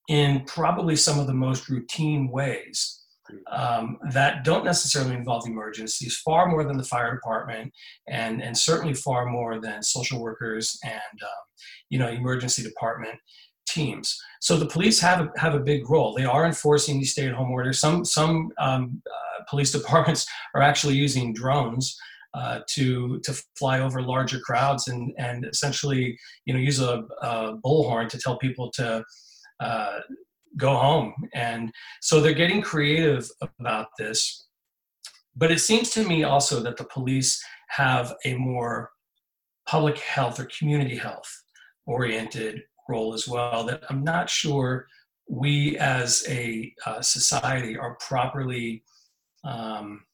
[0.09, 3.05] in probably some of the most routine ways
[3.51, 7.73] um, that don't necessarily involve emergencies, far more than the fire department,
[8.09, 11.45] and and certainly far more than social workers and um,
[11.91, 13.19] you know emergency department
[13.66, 14.18] teams.
[14.40, 16.14] So the police have a, have a big role.
[16.14, 17.81] They are enforcing these stay-at-home orders.
[17.81, 21.96] Some some um, uh, police departments are actually using drones
[22.35, 27.57] uh, to to fly over larger crowds and and essentially you know use a, a
[27.64, 29.05] bullhorn to tell people to
[29.61, 30.00] uh,
[30.57, 31.14] go home.
[31.35, 33.29] And so they're getting creative
[33.61, 34.46] about this.
[35.37, 38.90] But it seems to me also that the police have a more
[39.66, 41.31] public health or community health
[41.87, 44.87] oriented role as well that I'm not sure
[45.29, 48.83] we as a uh, society are properly
[49.44, 50.05] um,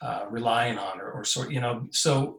[0.00, 2.38] uh, relying on or, or sort you know so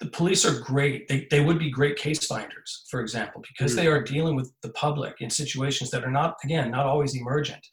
[0.00, 3.76] the police are great they, they would be great case finders for example because mm.
[3.76, 7.66] they are dealing with the public in situations that are not again not always emergent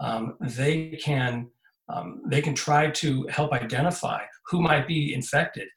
[0.00, 1.48] um, they can
[1.88, 5.68] um, they can try to help identify who might be infected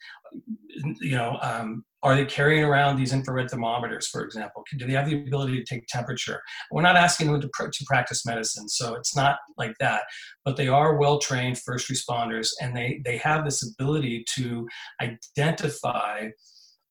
[1.02, 4.64] you know um, are they carrying around these infrared thermometers, for example?
[4.78, 6.42] Do they have the ability to take temperature?
[6.72, 10.04] We're not asking them to, pr- to practice medicine, so it's not like that.
[10.44, 14.68] But they are well trained first responders, and they, they have this ability to
[15.02, 16.30] identify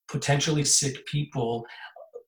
[0.08, 1.64] potentially sick people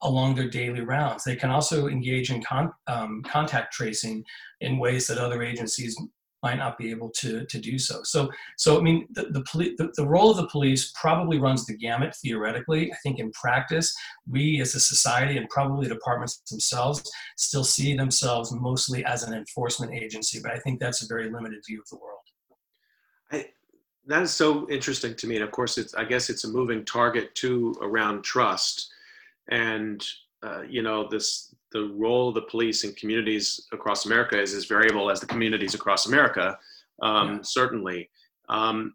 [0.03, 1.23] along their daily rounds.
[1.23, 4.25] They can also engage in con- um, contact tracing
[4.61, 5.97] in ways that other agencies
[6.43, 8.03] might not be able to, to do so.
[8.03, 11.67] So, so I mean, the, the, poli- the, the, role of the police probably runs
[11.67, 12.93] the gamut theoretically.
[12.93, 13.95] I think in practice,
[14.29, 19.95] we as a society and probably departments themselves still see themselves mostly as an enforcement
[19.95, 22.19] agency, but I think that's a very limited view of the world.
[23.31, 23.47] I,
[24.07, 25.37] that is so interesting to me.
[25.37, 28.93] And of course, it's, I guess it's a moving target too around trust.
[29.51, 30.05] And,
[30.43, 34.67] uh, you know, this, the role of the police in communities across America is as
[34.67, 36.59] variable as the communities across America,
[37.03, 37.39] um, yeah.
[37.43, 38.11] certainly.
[38.49, 38.95] Um,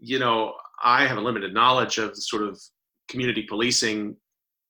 [0.00, 2.60] you know, I have a limited knowledge of sort of
[3.08, 4.16] community policing.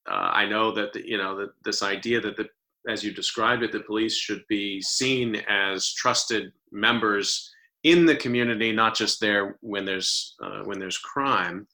[0.08, 2.48] Uh, I know that, the, you know, that this idea that the,
[2.88, 7.50] as you described it, the police should be seen as trusted members
[7.82, 11.66] in the community, not just there when there's, uh, when there's crime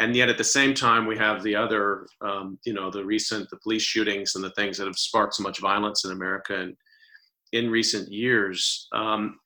[0.00, 3.48] and yet at the same time we have the other um, you know the recent
[3.50, 6.76] the police shootings and the things that have sparked so much violence in america and
[7.52, 9.38] in recent years um,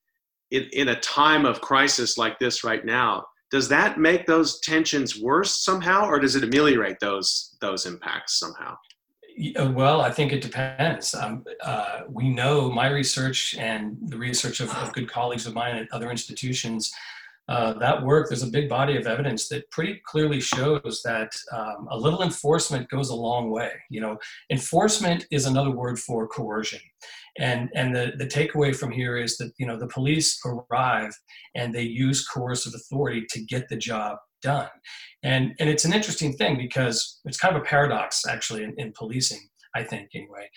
[0.50, 5.20] in, in a time of crisis like this right now does that make those tensions
[5.20, 8.74] worse somehow or does it ameliorate those those impacts somehow
[9.58, 11.12] well, I think it depends.
[11.12, 15.74] Um, uh, we know my research and the research of, of, good colleagues of mine
[15.74, 16.94] at other institutions
[17.48, 21.86] uh, that work, there's a big body of evidence that pretty clearly shows that um,
[21.90, 23.70] a little enforcement goes a long way.
[23.90, 24.18] You know,
[24.50, 26.80] enforcement is another word for coercion.
[27.38, 31.12] And, and the, the takeaway from here is that, you know, the police arrive
[31.54, 34.68] and they use coercive authority to get the job done.
[35.22, 38.92] And, and it's an interesting thing because it's kind of a paradox actually in, in
[38.96, 39.40] policing,
[39.74, 40.48] I think anyway.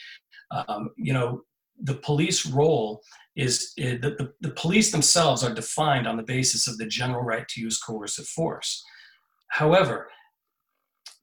[0.52, 1.42] Um, you know,
[1.82, 3.02] the police role
[3.38, 7.24] is, is the, the, the police themselves are defined on the basis of the general
[7.24, 8.84] right to use coercive force.
[9.50, 10.10] However,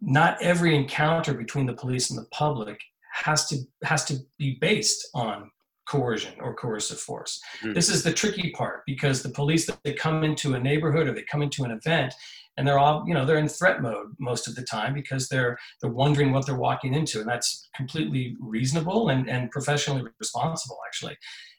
[0.00, 2.80] not every encounter between the police and the public
[3.12, 5.50] has to has to be based on
[5.88, 7.40] coercion or coercive force.
[7.62, 7.74] Mm.
[7.74, 11.22] This is the tricky part because the police they come into a neighborhood or they
[11.22, 12.14] come into an event
[12.56, 15.58] and they're all you know they're in threat mode most of the time because they're
[15.80, 21.16] they're wondering what they're walking into and that's completely reasonable and, and professionally responsible actually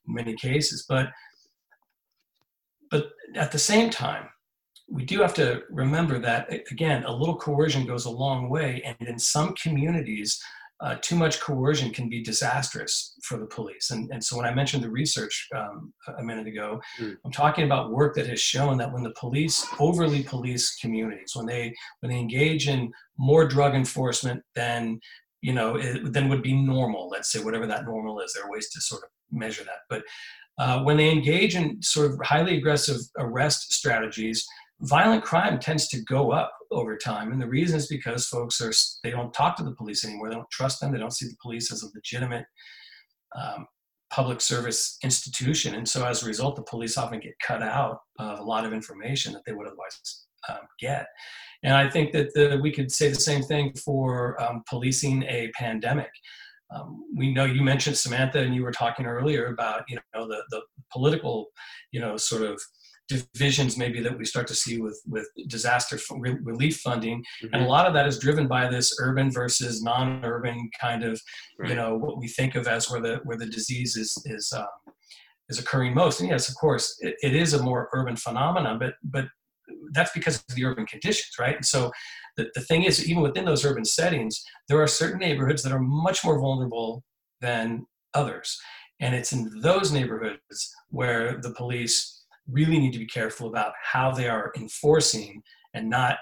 [0.08, 0.86] many cases.
[0.88, 1.10] But
[2.92, 4.30] but at the same time,
[4.88, 9.08] we do have to remember that again, a little coercion goes a long way, and
[9.08, 10.40] in some communities,
[10.82, 13.92] uh, too much coercion can be disastrous for the police.
[13.92, 17.16] And, and so when I mentioned the research um, a minute ago, mm.
[17.24, 21.46] I'm talking about work that has shown that when the police overly police communities, when
[21.46, 25.00] they when they engage in more drug enforcement than
[25.42, 28.52] you know it, than would be normal, let's say whatever that normal is, there are
[28.52, 29.82] ways to sort of measure that.
[29.90, 30.04] But
[30.58, 34.46] uh, when they engage in sort of highly aggressive arrest strategies,
[34.82, 37.32] violent crime tends to go up over time.
[37.32, 38.74] And the reason is because folks are
[39.04, 40.30] they don't talk to the police anymore.
[40.30, 40.92] They don't trust them.
[40.92, 42.46] They don't see the police as a legitimate
[43.36, 43.68] um,
[44.12, 45.76] public service institution.
[45.76, 48.74] And so as a result the police often get cut out of a lot of
[48.74, 51.08] information that they would otherwise um, get.
[51.64, 55.52] And i think that the, we could say the same thing for um, policing a
[55.58, 56.12] pandemic
[56.74, 60.44] um, we know you mentioned Samantha, and you were talking earlier about you know the
[60.50, 60.62] the
[60.92, 61.48] political,
[61.92, 62.60] you know, sort of
[63.08, 66.00] divisions maybe that we start to see with with disaster
[66.42, 67.54] relief funding mm-hmm.
[67.54, 71.22] and a lot of that is driven by this urban versus non-urban kind of
[71.60, 71.70] right.
[71.70, 74.94] you know what we think of as where the where the disease is is um,
[75.50, 78.96] is occurring most and yes of course it, it is a more urban phenomenon but
[79.04, 79.26] but
[79.94, 81.92] that's because of the urban conditions right and so
[82.38, 85.80] the, the thing is even within those urban settings there are certain neighborhoods that are
[85.80, 87.04] much more vulnerable
[87.42, 88.60] than others.
[89.00, 94.12] And it's in those neighborhoods where the police really need to be careful about how
[94.12, 95.42] they are enforcing
[95.74, 96.18] and not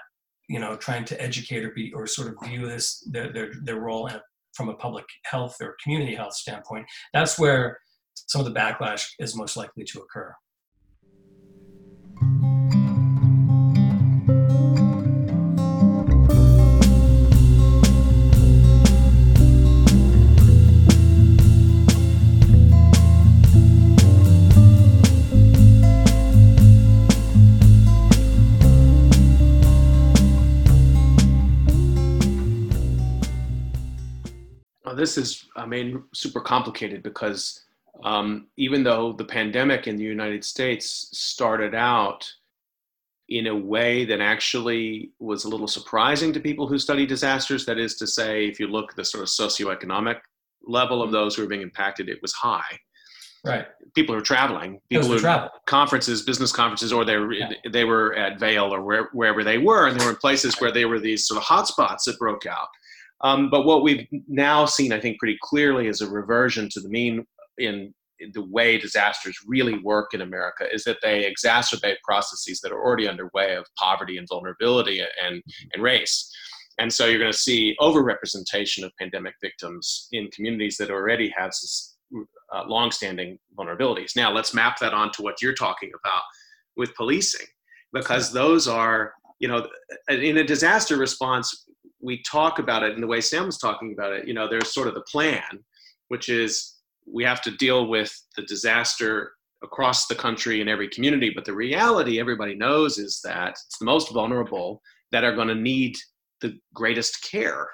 [0.48, 3.80] you know trying to educate or be or sort of view this their their, their
[3.80, 4.20] role a,
[4.54, 6.86] from a public health or community health standpoint.
[7.12, 7.78] That's where
[8.14, 10.34] some of the backlash is most likely to occur
[34.94, 37.64] this is, I mean, super complicated because
[38.02, 42.28] um, even though the pandemic in the United States started out
[43.28, 47.78] in a way that actually was a little surprising to people who study disasters, that
[47.78, 50.18] is to say, if you look at the sort of socioeconomic
[50.66, 52.78] level of those who are being impacted, it was high.
[53.44, 53.66] Right.
[53.94, 54.80] People are traveling.
[54.88, 55.50] People who travel.
[55.66, 57.50] conferences, business conferences, or they were yeah.
[57.70, 60.72] they were at Vail or where, wherever they were, and they were in places where
[60.72, 62.68] they were these sort of hotspots that broke out.
[63.24, 66.88] Um, but what we've now seen, I think, pretty clearly is a reversion to the
[66.88, 67.26] mean
[67.58, 67.92] in,
[68.32, 73.08] the way disasters really work in America is that they exacerbate processes that are already
[73.08, 76.30] underway of poverty and vulnerability and, and race.
[76.78, 81.50] And so you're going to see overrepresentation of pandemic victims in communities that already have
[82.54, 84.16] uh, longstanding vulnerabilities.
[84.16, 86.22] Now, let's map that onto what you're talking about
[86.76, 87.46] with policing,
[87.92, 89.66] because those are, you know,
[90.08, 91.66] in a disaster response,
[92.04, 94.74] we talk about it in the way Sam was talking about it, you know, there's
[94.74, 95.64] sort of the plan,
[96.08, 96.76] which is
[97.10, 99.32] we have to deal with the disaster
[99.62, 101.32] across the country in every community.
[101.34, 104.82] But the reality everybody knows is that it's the most vulnerable
[105.12, 105.96] that are going to need
[106.42, 107.66] the greatest care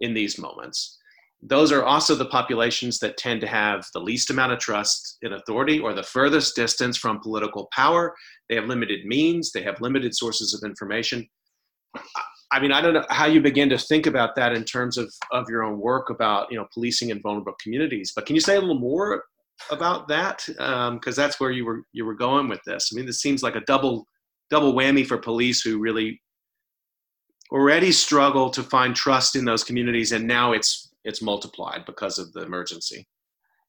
[0.00, 0.98] in these moments.
[1.44, 5.32] Those are also the populations that tend to have the least amount of trust in
[5.32, 8.14] authority or the furthest distance from political power.
[8.48, 11.28] They have limited means, they have limited sources of information.
[12.52, 15.12] I mean, I don't know how you begin to think about that in terms of,
[15.30, 18.12] of your own work about, you know, policing in vulnerable communities.
[18.14, 19.24] But can you say a little more
[19.70, 20.44] about that?
[20.46, 22.90] Because um, that's where you were you were going with this.
[22.92, 24.06] I mean, this seems like a double
[24.50, 26.20] double whammy for police who really
[27.50, 32.32] already struggle to find trust in those communities, and now it's it's multiplied because of
[32.34, 33.08] the emergency.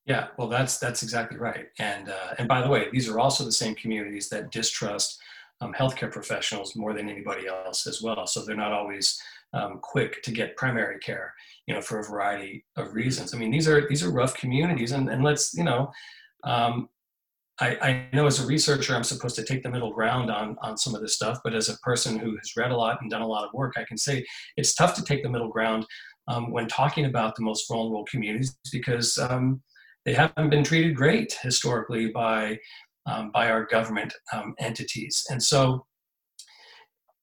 [0.06, 1.68] Yeah, well, that's that's exactly right.
[1.80, 5.18] And uh, and by the way, these are also the same communities that distrust
[5.64, 8.28] um, healthcare professionals more than anybody else as well.
[8.28, 9.20] So they're not always
[9.54, 11.34] um, quick to get primary care,
[11.68, 13.34] you know, for a variety of reasons.
[13.34, 15.92] I mean, these are these are rough communities, and and let's you know,
[16.44, 16.90] um,
[17.60, 20.78] I, I know as a researcher I'm supposed to take the middle ground on on
[20.78, 23.22] some of this stuff, but as a person who has read a lot and done
[23.22, 24.26] a lot of work, I can say
[24.58, 25.86] it's tough to take the middle ground
[26.28, 29.62] um, when talking about the most vulnerable communities because um,
[30.06, 32.58] they haven't been treated great historically by
[33.06, 35.26] um, by our government um, entities.
[35.30, 35.86] And so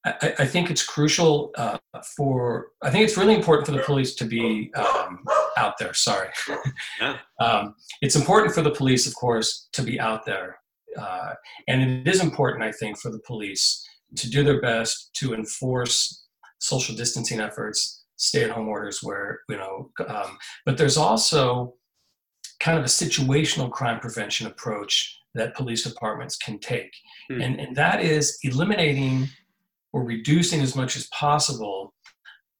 [0.05, 1.77] I, I think it's crucial uh,
[2.17, 5.23] for, I think it's really important for the police to be um,
[5.57, 5.93] out there.
[5.93, 6.29] Sorry.
[6.99, 7.17] Yeah.
[7.39, 7.73] Um,
[8.03, 10.59] it's important for the police, of course, to be out there.
[10.95, 11.33] Uh,
[11.67, 13.83] and it is important, I think, for the police
[14.15, 16.27] to do their best to enforce
[16.59, 21.73] social distancing efforts, stay at home orders where, you know, um, but there's also
[22.59, 26.91] kind of a situational crime prevention approach that police departments can take.
[27.29, 27.41] Hmm.
[27.41, 29.27] And, and that is eliminating
[29.93, 31.93] or reducing as much as possible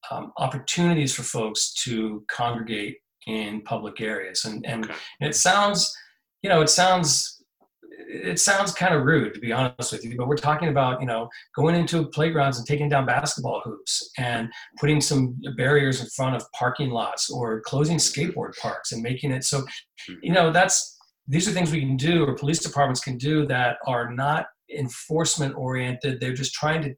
[0.09, 2.97] um, opportunities for folks to congregate
[3.28, 4.45] in public areas.
[4.45, 4.95] And, and, okay.
[5.19, 5.93] and it sounds,
[6.41, 7.41] you know, it sounds
[8.11, 11.07] it sounds kind of rude to be honest with you, but we're talking about you
[11.07, 14.49] know going into playgrounds and taking down basketball hoops and
[14.80, 19.43] putting some barriers in front of parking lots or closing skateboard parks and making it
[19.43, 19.61] so
[20.07, 20.13] hmm.
[20.22, 20.97] you know that's
[21.32, 25.55] these are things we can do or police departments can do that are not enforcement
[25.55, 26.19] oriented.
[26.19, 26.95] They're just trying to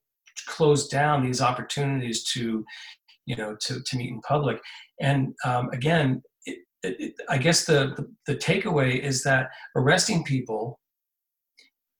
[0.47, 2.65] close down these opportunities to
[3.25, 4.59] you know to, to meet in public
[4.99, 10.79] and um, again it, it, i guess the, the, the takeaway is that arresting people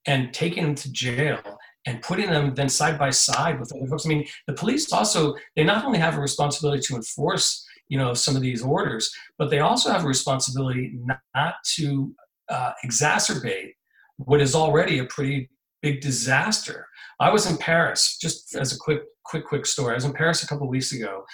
[0.06, 1.40] and taking them to jail
[1.86, 5.34] and putting them then side by side with other folks i mean the police also
[5.56, 9.48] they not only have a responsibility to enforce you know some of these orders but
[9.48, 12.14] they also have a responsibility not, not to
[12.48, 13.72] uh, exacerbate
[14.16, 15.50] what is already a pretty
[15.82, 16.86] big disaster
[17.20, 19.92] I was in Paris, just as a quick, quick, quick story.
[19.92, 21.24] I was in Paris a couple weeks ago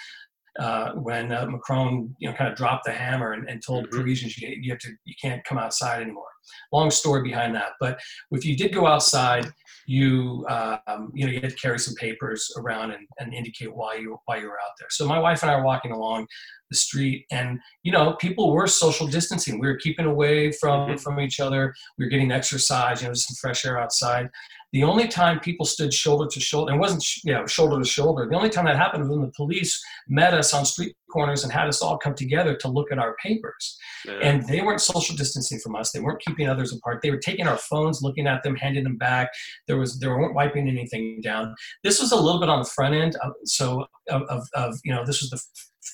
[0.59, 3.99] uh, when uh, Macron, you know, kind of dropped the hammer and, and told mm-hmm.
[3.99, 6.25] Parisians you, you have to, you can't come outside anymore.
[6.71, 7.99] Long story behind that, but
[8.31, 9.51] if you did go outside,
[9.87, 13.95] you, um, you know, you had to carry some papers around and, and indicate why
[13.95, 14.87] you why you were out there.
[14.89, 16.27] So my wife and I are walking along
[16.69, 19.59] the street, and you know, people were social distancing.
[19.59, 20.97] We were keeping away from mm-hmm.
[20.97, 21.73] from each other.
[21.97, 24.29] We were getting exercise, you know, some fresh air outside.
[24.73, 28.27] The only time people stood shoulder to shoulder, and wasn't you know shoulder to shoulder.
[28.29, 31.51] The only time that happened was when the police met us on street corners and
[31.51, 33.77] had us all come together to look at our papers.
[34.05, 34.19] Yeah.
[34.21, 35.91] And they weren't social distancing from us.
[35.91, 37.01] They weren't keeping others apart.
[37.01, 39.29] They were taking our phones, looking at them, handing them back.
[39.67, 41.53] There was they weren't wiping anything down.
[41.83, 43.17] This was a little bit on the front end.
[43.21, 45.41] Of, so of, of, of, you know this was the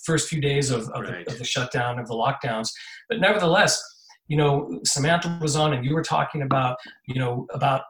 [0.06, 1.26] first few days of, of, right.
[1.26, 2.70] the, of the shutdown of the lockdowns.
[3.10, 3.82] But nevertheless,
[4.28, 7.82] you know Samantha was on, and you were talking about you know about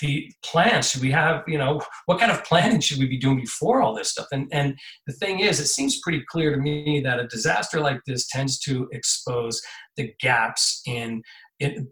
[0.00, 3.40] the plans should we have you know what kind of planning should we be doing
[3.40, 4.26] before all this stuff?
[4.32, 4.76] And and
[5.06, 8.58] the thing is it seems pretty clear to me that a disaster like this tends
[8.60, 9.60] to expose
[9.96, 11.22] the gaps in
[11.60, 11.88] in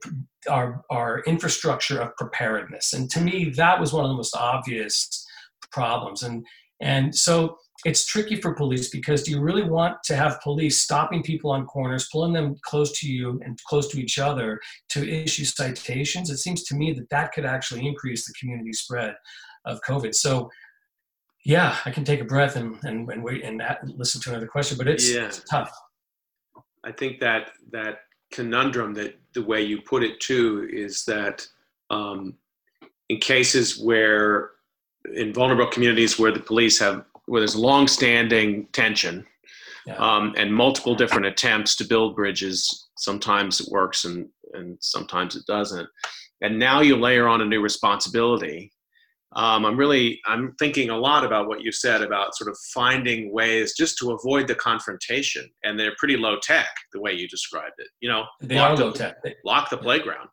[0.48, 2.92] our our infrastructure of preparedness.
[2.92, 5.24] And to me that was one of the most obvious
[5.70, 6.22] problems.
[6.22, 6.44] And
[6.80, 11.22] and so it's tricky for police because do you really want to have police stopping
[11.22, 14.60] people on corners, pulling them close to you and close to each other
[14.90, 16.30] to issue citations?
[16.30, 19.14] It seems to me that that could actually increase the community spread
[19.66, 20.14] of COVID.
[20.14, 20.50] So,
[21.44, 23.62] yeah, I can take a breath and, and, and wait and
[23.96, 25.26] listen to another question, but it's, yeah.
[25.26, 25.70] it's tough.
[26.84, 28.00] I think that that
[28.32, 31.46] conundrum that the way you put it too is that
[31.90, 32.34] um,
[33.08, 34.50] in cases where
[35.14, 39.26] in vulnerable communities where the police have where there's long-standing tension
[39.86, 39.96] yeah.
[39.96, 42.88] um, and multiple different attempts to build bridges.
[42.96, 45.88] Sometimes it works and and sometimes it doesn't.
[46.40, 48.72] And now you layer on a new responsibility.
[49.34, 53.32] Um, I'm really I'm thinking a lot about what you said about sort of finding
[53.32, 57.74] ways just to avoid the confrontation, and they're pretty low tech the way you described
[57.78, 57.88] it.
[58.00, 59.16] You know, they are the, low tech.
[59.44, 60.28] Lock the playground,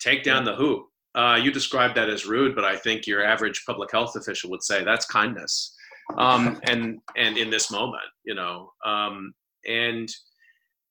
[0.00, 0.52] take down yeah.
[0.52, 0.86] the hoop.
[1.14, 4.62] Uh, you described that as rude, but I think your average public health official would
[4.62, 5.76] say that's kindness
[6.18, 9.32] um, and and in this moment, you know, um,
[9.66, 10.08] and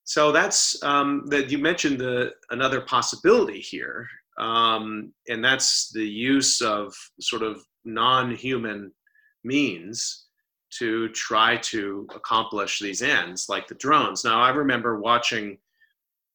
[0.04, 4.08] so that's um, that you mentioned the another possibility here,
[4.40, 8.92] um, and that's the use of sort of non-human
[9.44, 10.26] means
[10.78, 14.24] to try to accomplish these ends, like the drones.
[14.24, 15.58] Now, I remember watching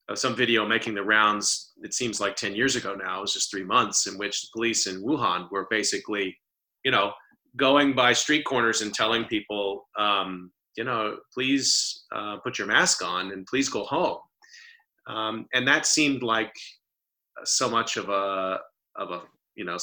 [0.09, 1.73] uh, some video making the rounds.
[1.83, 3.19] It seems like ten years ago now.
[3.19, 6.37] It was just three months in which the police in Wuhan were basically,
[6.85, 7.13] you know,
[7.57, 13.05] going by street corners and telling people, um, you know, please uh, put your mask
[13.05, 14.19] on and please go home.
[15.07, 16.55] Um, and that seemed like
[17.45, 18.61] so much of a
[18.97, 19.23] of a
[19.55, 19.77] you know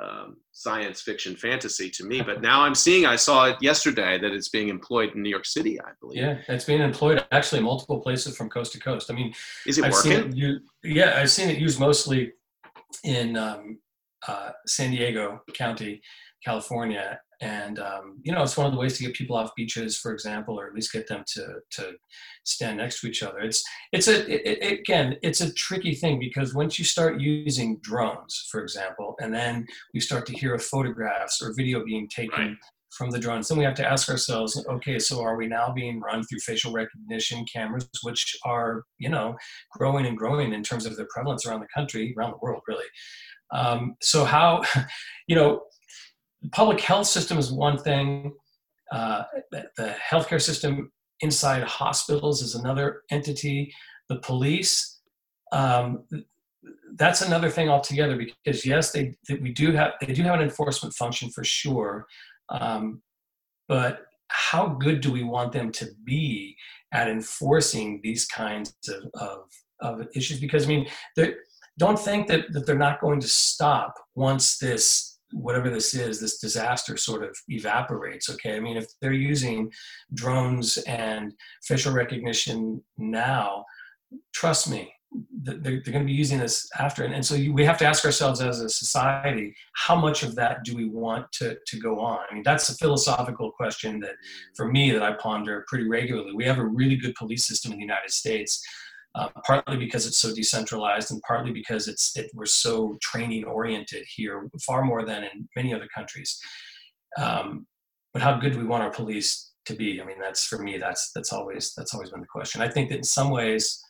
[0.00, 2.22] um, science fiction fantasy to me.
[2.22, 5.44] But now I'm seeing, I saw it yesterday that it's being employed in New York
[5.44, 6.18] City, I believe.
[6.18, 9.10] Yeah, it's being employed actually multiple places from coast to coast.
[9.10, 9.34] I mean,
[9.66, 10.12] is it I've working?
[10.12, 12.32] Seen it used, yeah, I've seen it used mostly
[13.02, 13.78] in um,
[14.26, 16.00] uh, San Diego County
[16.44, 17.20] California.
[17.40, 20.12] And um, you know, it's one of the ways to get people off beaches, for
[20.12, 21.92] example, or at least get them to to
[22.44, 23.38] stand next to each other.
[23.38, 23.62] It's
[23.92, 28.48] it's a it, it, again, it's a tricky thing because once you start using drones,
[28.50, 32.48] for example, and then we start to hear of photographs or video being taken.
[32.48, 32.56] Right.
[32.96, 36.00] From the drones, then we have to ask ourselves, okay, so are we now being
[36.00, 39.36] run through facial recognition cameras, which are, you know,
[39.72, 42.86] growing and growing in terms of their prevalence around the country, around the world, really.
[43.52, 44.62] Um, so how,
[45.28, 45.60] you know,
[46.42, 48.32] the public health system is one thing.
[48.92, 53.72] Uh, the healthcare system inside hospitals is another entity.
[54.08, 55.00] The police,
[55.52, 56.04] um,
[56.94, 60.42] that's another thing altogether because yes, they, they, we do have they do have an
[60.42, 62.06] enforcement function for sure,
[62.48, 63.02] um,
[63.68, 66.56] but how good do we want them to be
[66.92, 69.38] at enforcing these kinds of, of,
[69.80, 70.40] of issues?
[70.40, 70.86] Because I mean,
[71.78, 76.38] don't think that, that they're not going to stop once this whatever this is, this
[76.38, 78.30] disaster sort of evaporates.
[78.30, 79.70] Okay, I mean, if they're using
[80.14, 83.64] drones and facial recognition now,
[84.32, 84.92] trust me,
[85.42, 87.04] they're, they're going to be using this after.
[87.04, 90.34] And, and so you, we have to ask ourselves as a society, how much of
[90.34, 92.20] that do we want to, to go on?
[92.30, 94.16] I mean, that's a philosophical question that,
[94.54, 96.32] for me, that I ponder pretty regularly.
[96.34, 98.62] We have a really good police system in the United States
[99.18, 104.04] uh, partly because it's so decentralized and partly because it's it, we're so training oriented
[104.14, 106.40] here far more than in many other countries.
[107.18, 107.66] Um,
[108.12, 110.78] but how good do we want our police to be i mean that's for me
[110.78, 112.62] that's that's always that's always been the question.
[112.62, 113.82] I think that in some ways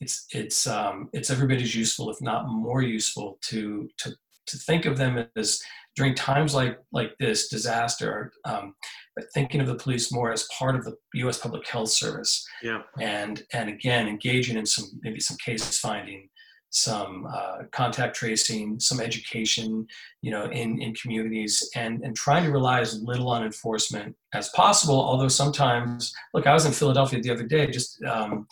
[0.00, 4.14] it's it's um, it's everybody's useful if not more useful to to
[4.46, 5.60] to think of them as
[5.96, 8.74] during times like like this disaster um,
[9.16, 11.38] but thinking of the police more as part of the U.S.
[11.38, 12.46] Public Health Service.
[12.62, 12.82] Yeah.
[13.00, 16.28] And and again, engaging in some maybe some case finding,
[16.68, 19.86] some uh, contact tracing, some education,
[20.20, 24.50] you know, in in communities, and and trying to rely as little on enforcement as
[24.50, 25.00] possible.
[25.00, 28.02] Although sometimes, look, I was in Philadelphia the other day, just.
[28.04, 28.46] Um,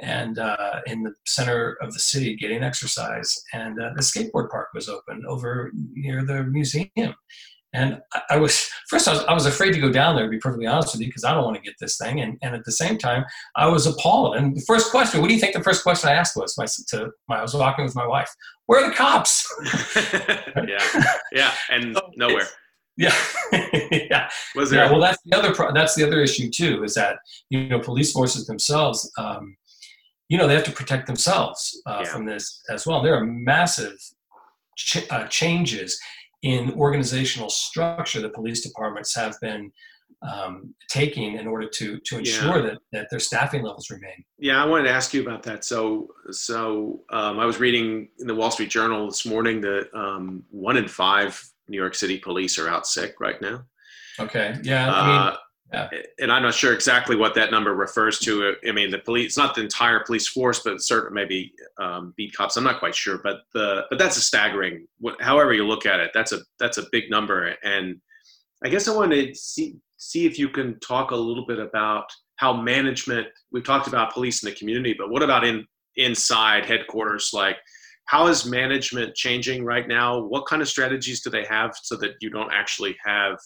[0.00, 4.68] and uh, in the center of the city getting exercise and uh, the skateboard park
[4.74, 7.14] was open over near the museum
[7.76, 10.38] and I was first I was, I was afraid to go down there to be
[10.38, 12.20] perfectly honest with you because I don't want to get this thing.
[12.20, 13.24] And, and at the same time,
[13.54, 14.36] I was appalled.
[14.36, 16.56] And the first question, what do you think the first question I asked was?
[16.56, 18.30] My, to my, I was walking with my wife.
[18.64, 19.46] Where are the cops?
[20.66, 22.46] yeah, yeah, and nowhere.
[22.96, 23.14] Yeah,
[23.92, 24.30] yeah.
[24.54, 24.84] Was there?
[24.84, 25.54] Yeah, well, that's the other.
[25.54, 26.82] Pro- that's the other issue too.
[26.82, 27.18] Is that
[27.50, 29.54] you know police forces themselves, um,
[30.28, 32.10] you know, they have to protect themselves uh, yeah.
[32.10, 33.02] from this as well.
[33.02, 33.96] There are massive
[34.76, 36.00] ch- uh, changes
[36.42, 39.72] in organizational structure that police departments have been
[40.22, 42.62] um, taking in order to to ensure yeah.
[42.62, 44.24] that that their staffing levels remain.
[44.38, 45.64] Yeah, I wanted to ask you about that.
[45.64, 50.44] So so um, I was reading in the Wall Street Journal this morning that um,
[50.50, 53.64] one in five New York City police are out sick right now.
[54.18, 54.56] Okay.
[54.62, 54.90] Yeah.
[54.90, 55.36] I mean, uh,
[55.72, 55.88] yeah.
[56.20, 58.54] And I'm not sure exactly what that number refers to.
[58.66, 62.34] I mean, the police, it's not the entire police force, but certain maybe um, beat
[62.34, 62.56] cops.
[62.56, 64.86] I'm not quite sure, but the but that's a staggering.
[65.20, 67.54] However you look at it, that's a that's a big number.
[67.64, 68.00] And
[68.64, 72.06] I guess I want to see see if you can talk a little bit about
[72.36, 73.26] how management.
[73.50, 77.30] We've talked about police in the community, but what about in inside headquarters?
[77.32, 77.56] Like,
[78.04, 80.20] how is management changing right now?
[80.20, 83.36] What kind of strategies do they have so that you don't actually have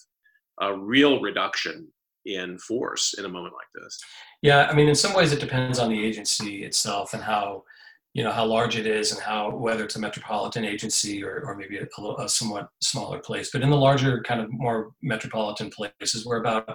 [0.60, 1.88] a real reduction
[2.26, 3.98] in force in a moment like this?
[4.42, 7.64] Yeah, I mean, in some ways, it depends on the agency itself and how
[8.12, 11.54] you know how large it is and how whether it's a metropolitan agency or, or
[11.56, 13.50] maybe a, a somewhat smaller place.
[13.52, 16.68] But in the larger kind of more metropolitan places, where about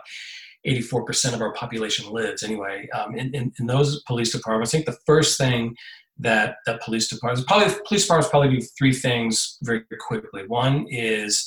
[0.66, 2.88] 84% of our population lives anyway.
[2.94, 5.76] Um, in, in, in, those police departments, I think the first thing
[6.18, 10.48] that that police departments probably police departments probably do three things very quickly.
[10.48, 11.46] One is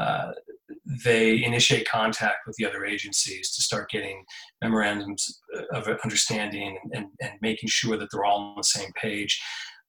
[0.00, 0.32] uh,
[1.04, 4.24] they initiate contact with the other agencies to start getting
[4.62, 5.40] memorandums
[5.72, 9.40] of understanding and, and, making sure that they're all on the same page.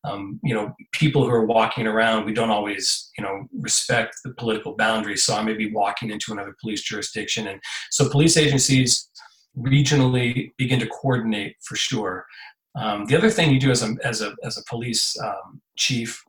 [0.04, 4.34] Um, you know, people who are walking around, we don't always, you know, respect the
[4.34, 5.24] political boundaries.
[5.24, 7.48] So I may be walking into another police jurisdiction.
[7.48, 7.60] And
[7.92, 9.10] so police agencies
[9.58, 12.26] regionally begin to coordinate for sure.
[12.76, 16.24] Um, the other thing you do as a, as a, as a police um, chief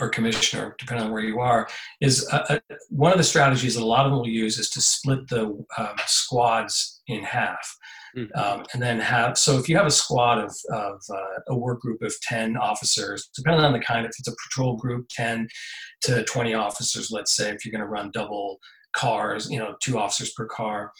[0.00, 1.68] or commissioner, depending on where you are,
[2.00, 2.58] is uh, uh,
[2.90, 5.44] one of the strategies that a lot of them will use is to split the
[5.78, 7.76] um, squads in half.
[8.16, 8.38] Mm-hmm.
[8.38, 11.80] Um, and then have so if you have a squad of, of uh, a work
[11.80, 15.48] group of 10 officers depending on the kind if it's a patrol group 10
[16.02, 18.60] to 20 officers let's say if you're going to run double
[18.94, 20.92] cars you know two officers per car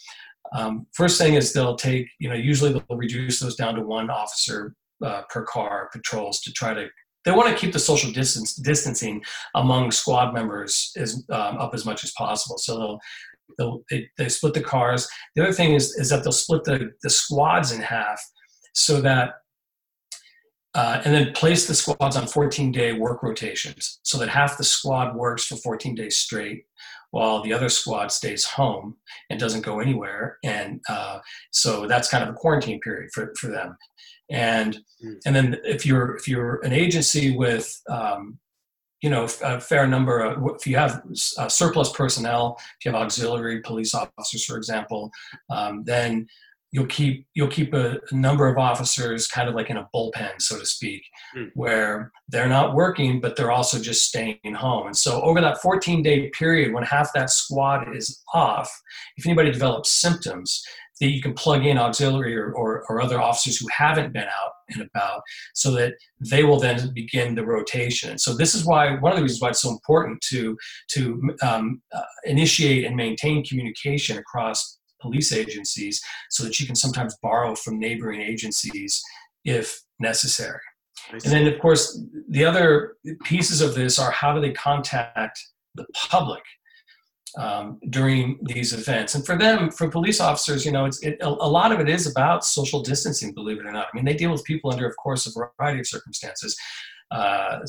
[0.57, 4.11] um, first thing is they'll take you know usually they'll reduce those down to one
[4.11, 4.75] officer
[5.05, 6.89] uh, per car patrols to try to
[7.25, 9.23] they want to keep the social distance distancing
[9.55, 12.59] among squad members is um, up as much as possible.
[12.59, 12.99] So they'll,
[13.59, 15.09] they'll they, they split the cars.
[15.35, 18.23] The other thing is is that they'll split the the squads in half
[18.75, 19.35] so that
[20.75, 24.65] uh, and then place the squads on 14 day work rotations so that half the
[24.65, 26.67] squad works for 14 days straight
[27.13, 28.97] while the other squad stays home
[29.31, 31.21] and doesn't go anywhere and uh,
[31.53, 33.77] so that's kind of a quarantine period for, for them
[34.31, 35.17] and mm.
[35.27, 38.39] and then if you're if you're an agency with um,
[39.03, 41.03] you know a fair number of if you have
[41.39, 45.11] uh, surplus personnel if you have auxiliary police officers for example
[45.51, 46.27] um, then
[46.75, 50.43] you'll keep you'll keep a, a, number of officers kind of like in a bullpen,
[50.43, 51.05] so to speak,
[51.37, 51.49] mm.
[51.55, 54.89] where they're not working, but they're also just staying home.
[54.89, 58.69] And so over that 14 day period, when half that squad is off,
[59.17, 60.65] if anybody develops symptoms,
[61.01, 64.53] that you can plug in auxiliary or, or, or, other officers who haven't been out
[64.71, 65.23] and about
[65.55, 68.17] so that they will then begin the rotation.
[68.17, 70.57] So this is why one of the reasons why it's so important to
[70.93, 77.17] to um, uh, initiate and maintain communication across police agencies so that you can sometimes
[77.23, 79.03] borrow from neighboring agencies
[79.45, 80.61] if necessary.
[81.13, 85.39] And then, of course, the other pieces of this are how do they contact
[85.75, 86.43] the public
[87.39, 89.15] um, during these events?
[89.15, 92.07] And for them, for police officers, you know, it's it, a, lot of it is
[92.07, 93.33] about social distancing.
[93.33, 95.81] Believe it or not, I mean, they deal with people under, of course, a variety
[95.81, 96.57] of circumstances.
[97.11, 97.61] Uh,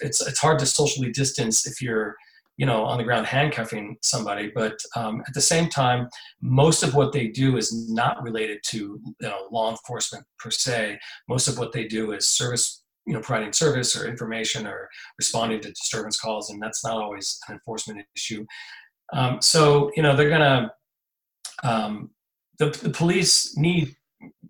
[0.00, 2.16] it's it's hard to socially distance if you're
[2.58, 4.50] you know, on the ground handcuffing somebody.
[4.52, 6.08] But um, at the same time,
[6.42, 10.98] most of what they do is not related to you know, law enforcement per se.
[11.28, 15.60] Most of what they do is service, you know, providing service or information or responding
[15.60, 18.44] to disturbance calls, and that's not always an enforcement issue.
[19.12, 20.72] Um, so you know, they're gonna.
[21.64, 22.10] Um,
[22.58, 23.94] the, the police need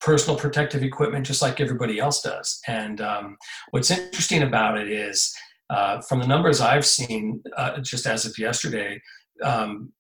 [0.00, 2.61] personal protective equipment just like everybody else does.
[2.66, 3.36] And um,
[3.70, 5.34] what's interesting about it is
[5.70, 9.00] uh, from the numbers I've seen, uh, just as of yesterday,
[9.42, 9.92] um,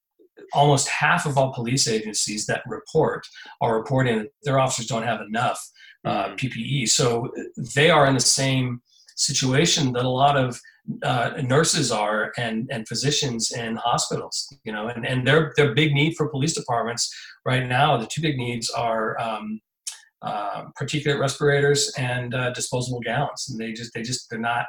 [0.52, 3.26] almost half of all police agencies that report
[3.60, 5.62] are reporting that their officers don't have enough
[6.04, 6.34] uh, mm-hmm.
[6.34, 6.88] PPE.
[6.88, 7.30] So
[7.74, 8.80] they are in the same
[9.16, 10.58] situation that a lot of
[11.02, 15.92] uh, nurses are and, and physicians in hospitals, you know, and, and their, their big
[15.92, 17.14] need for police departments
[17.44, 19.60] right now, the two big needs are um,
[20.22, 23.48] uh, particulate respirators and uh, disposable gowns.
[23.48, 24.66] And they just, they just, they're not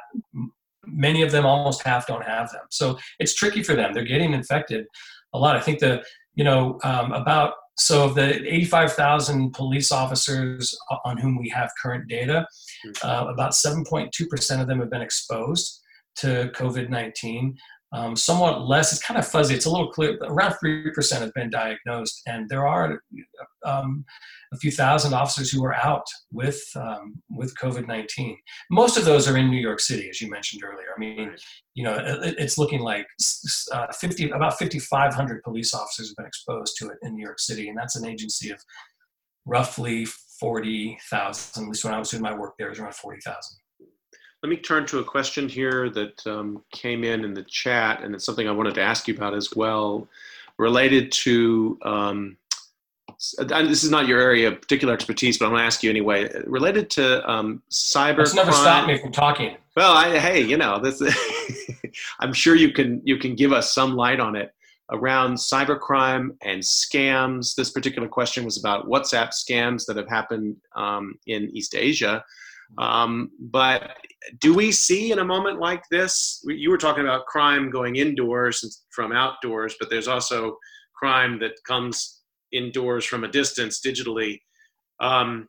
[0.86, 2.62] many of them almost half don't have them.
[2.70, 3.92] So it's tricky for them.
[3.92, 4.86] They're getting infected
[5.32, 5.56] a lot.
[5.56, 6.02] I think the
[6.34, 12.08] you know um, about so of the 85000 police officers on whom we have current
[12.08, 12.46] data
[12.84, 12.90] hmm.
[13.02, 15.79] uh, about 7.2% of them have been exposed
[16.16, 17.54] to covid-19
[17.92, 21.50] um, somewhat less it's kind of fuzzy it's a little clear around 3% have been
[21.50, 23.00] diagnosed and there are
[23.64, 24.04] um,
[24.52, 28.36] a few thousand officers who are out with um, with COVID nineteen.
[28.70, 30.88] Most of those are in New York City, as you mentioned earlier.
[30.94, 31.36] I mean,
[31.74, 33.06] you know, it, it's looking like
[33.72, 37.24] uh, fifty about fifty five hundred police officers have been exposed to it in New
[37.24, 38.60] York City, and that's an agency of
[39.46, 41.64] roughly forty thousand.
[41.64, 43.58] At least when I was doing my work there, it was around forty thousand.
[44.42, 48.14] Let me turn to a question here that um, came in in the chat, and
[48.14, 50.08] it's something I wanted to ask you about as well,
[50.56, 52.36] related to um,
[53.38, 55.90] and this is not your area of particular expertise, but I'm going to ask you
[55.90, 56.30] anyway.
[56.46, 59.56] Related to um, cyber, That's never stopped me from talking.
[59.76, 61.02] Well, I, hey, you know, this.
[62.20, 64.54] I'm sure you can you can give us some light on it
[64.90, 67.54] around cybercrime and scams.
[67.54, 72.24] This particular question was about WhatsApp scams that have happened um, in East Asia.
[72.78, 73.96] Um, but
[74.40, 76.42] do we see in a moment like this?
[76.46, 80.56] You were talking about crime going indoors from outdoors, but there's also
[80.94, 82.20] crime that comes
[82.52, 84.40] indoors from a distance digitally.
[85.00, 85.48] Um,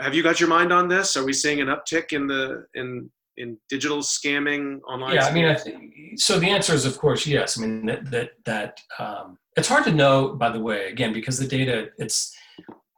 [0.00, 1.16] have you got your mind on this?
[1.16, 5.14] Are we seeing an uptick in the in in digital scamming online?
[5.14, 7.58] Yeah, I mean, I think, so the answer is of course yes.
[7.58, 10.34] I mean that that that um, it's hard to know.
[10.34, 12.36] By the way, again, because the data, it's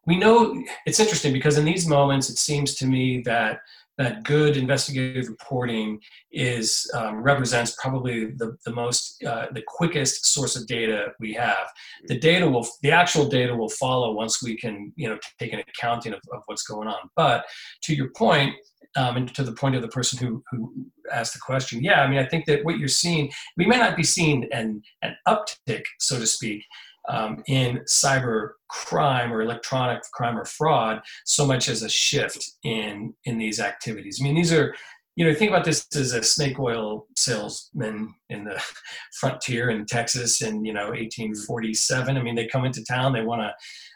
[0.07, 3.61] we know it's interesting because in these moments, it seems to me that
[3.99, 5.99] that good investigative reporting
[6.31, 11.67] is um, represents probably the, the most uh, the quickest source of data we have.
[12.07, 15.61] The data will the actual data will follow once we can you know take an
[15.61, 17.11] accounting of, of what's going on.
[17.17, 17.47] But
[17.85, 18.55] to your point
[18.97, 20.73] um, and to the point of the person who, who
[21.13, 23.97] asked the question yeah i mean i think that what you're seeing we may not
[23.97, 26.65] be seeing an, an uptick so to speak
[27.09, 33.15] um, in cyber crime or electronic crime or fraud so much as a shift in
[33.25, 34.19] in these activities.
[34.21, 34.75] I mean, these are
[35.15, 38.63] you know think about this as a snake oil salesman in the
[39.21, 42.17] frontier in Texas in you know 1847.
[42.17, 43.53] I mean, they come into town, they want to.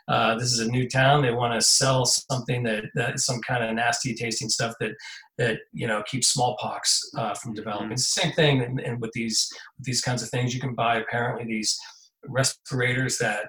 [0.09, 1.23] Uh, this is a new town.
[1.23, 4.93] They want to sell something that, that some kind of nasty tasting stuff that
[5.39, 7.89] that you know keeps smallpox uh, from developing.
[7.89, 7.93] Mm-hmm.
[7.93, 10.75] It's the same thing, and, and with these with these kinds of things, you can
[10.75, 11.79] buy apparently these
[12.25, 13.47] respirators that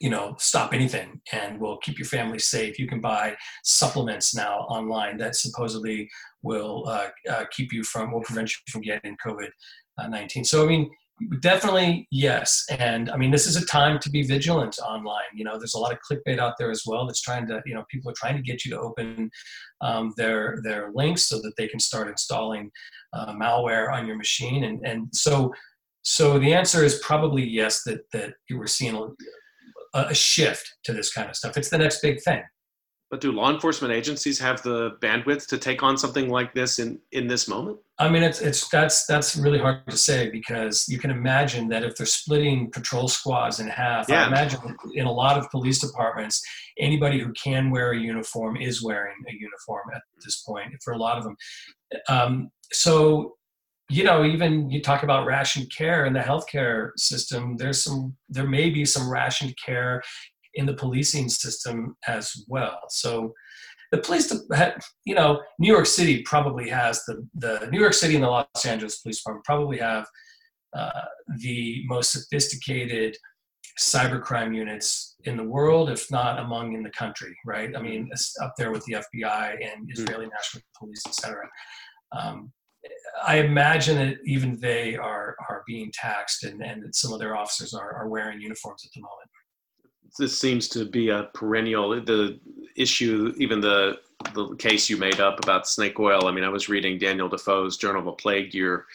[0.00, 2.78] you know stop anything and will keep your family safe.
[2.78, 6.08] You can buy supplements now online that supposedly
[6.42, 10.88] will uh, uh, keep you from will prevent you from getting covid-19 so i mean
[11.40, 12.64] definitely yes.
[12.78, 15.32] And i mean this is a time to be vigilant online.
[15.34, 17.74] You know there's a lot of clickbait out there as well that's trying to you
[17.74, 19.30] know people are trying to get you to open
[19.80, 22.70] um, their their links so that they can start installing
[23.12, 24.64] uh, malware on your machine.
[24.64, 25.52] And and so
[26.08, 27.82] so the answer is probably yes.
[27.82, 28.94] That that you were seeing
[29.92, 31.56] a, a shift to this kind of stuff.
[31.56, 32.44] It's the next big thing.
[33.10, 37.00] But do law enforcement agencies have the bandwidth to take on something like this in,
[37.10, 37.78] in this moment?
[37.98, 41.82] I mean, it's it's that's that's really hard to say because you can imagine that
[41.82, 44.24] if they're splitting patrol squads in half, yeah.
[44.24, 44.60] I imagine
[44.94, 46.40] in a lot of police departments,
[46.78, 50.68] anybody who can wear a uniform is wearing a uniform at this point.
[50.84, 51.36] For a lot of them,
[52.08, 53.36] um, so
[53.88, 57.56] you know, even you talk about rationed care in the healthcare system.
[57.56, 60.02] There's some, there may be some rationed care
[60.54, 62.80] in the policing system as well.
[62.88, 63.32] So
[63.92, 64.32] the police,
[65.04, 68.66] you know, New York City probably has the, the New York City and the Los
[68.66, 70.06] Angeles Police Department probably have
[70.76, 71.02] uh,
[71.38, 73.16] the most sophisticated
[73.78, 77.76] cybercrime units in the world, if not among in the country, right?
[77.76, 79.90] I mean, it's up there with the FBI and hmm.
[79.90, 81.48] Israeli National Police, et cetera.
[82.12, 82.52] Um,
[83.26, 87.36] I imagine that even they are are being taxed, and, and that some of their
[87.36, 89.30] officers are, are wearing uniforms at the moment.
[90.18, 92.38] This seems to be a perennial the
[92.76, 93.98] issue even the
[94.34, 96.26] the case you made up about snake oil.
[96.26, 98.86] I mean i was reading daniel defoe's journal of a plague year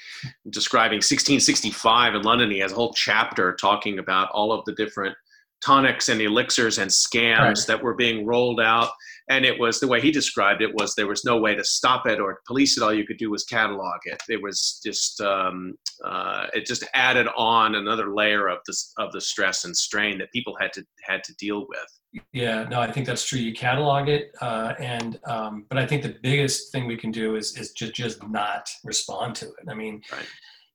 [0.50, 2.50] describing 1665 in london.
[2.50, 5.16] He has a whole chapter talking about all of the different
[5.64, 7.68] tonics and elixirs and scams right.
[7.68, 8.90] that were being rolled out.
[9.30, 12.06] And it was the way he described it was there was no way to stop
[12.06, 12.84] it or police it.
[12.84, 14.22] All you could do was catalog it.
[14.28, 19.22] It was just um, uh, it just added on another layer of this of the
[19.22, 22.24] stress and strain that people had to had to deal with.
[22.34, 23.40] Yeah no i think that's true.
[23.40, 27.36] You catalog it uh, and um, but i think the biggest thing we can do
[27.36, 29.70] is is just just not respond to it.
[29.70, 30.28] I mean right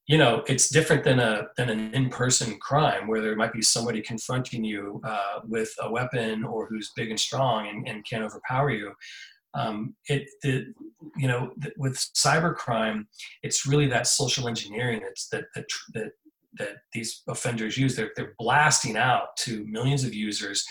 [0.07, 4.01] you know it's different than a than an in-person crime where there might be somebody
[4.01, 8.71] confronting you uh, with a weapon or who's big and strong and, and can overpower
[8.71, 8.93] you.
[9.55, 10.29] Um, it
[11.17, 13.07] you know with cybercrime
[13.43, 16.13] it's really that social engineering that's that that that,
[16.59, 17.97] that these offenders use.
[17.97, 20.65] They're, they're blasting out to millions of users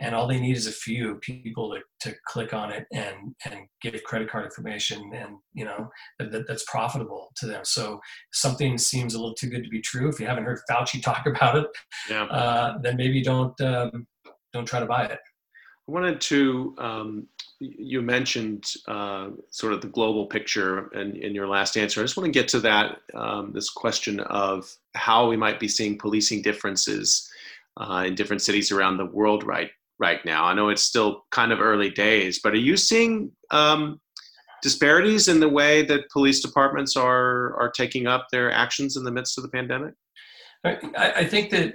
[0.00, 3.66] and all they need is a few people to, to click on it and and
[3.80, 5.88] give credit card information and you know
[6.18, 8.00] that, that's profitable to them so
[8.32, 11.26] something seems a little too good to be true if you haven't heard fauci talk
[11.26, 11.66] about it
[12.08, 12.24] yeah.
[12.24, 14.06] uh, then maybe don't um,
[14.52, 15.20] don't try to buy it
[15.88, 17.26] i wanted to um,
[17.60, 22.00] you mentioned uh, sort of the global picture in, in your last answer.
[22.00, 25.68] I just want to get to that, um, this question of how we might be
[25.68, 27.30] seeing policing differences
[27.76, 29.70] uh, in different cities around the world right
[30.00, 30.44] right now?
[30.44, 34.00] I know it's still kind of early days, but are you seeing um,
[34.62, 39.12] disparities in the way that police departments are are taking up their actions in the
[39.12, 39.94] midst of the pandemic?
[40.64, 41.74] I, I think that.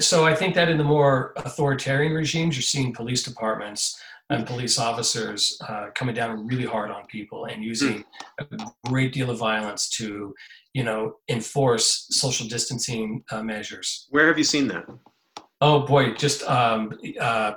[0.00, 3.98] So I think that in the more authoritarian regimes, you're seeing police departments
[4.30, 8.04] and police officers uh, coming down really hard on people and using
[8.40, 8.44] a
[8.86, 10.34] great deal of violence to,
[10.74, 14.06] you know, enforce social distancing uh, measures.
[14.10, 14.84] Where have you seen that?
[15.64, 17.52] Oh boy, just um, uh,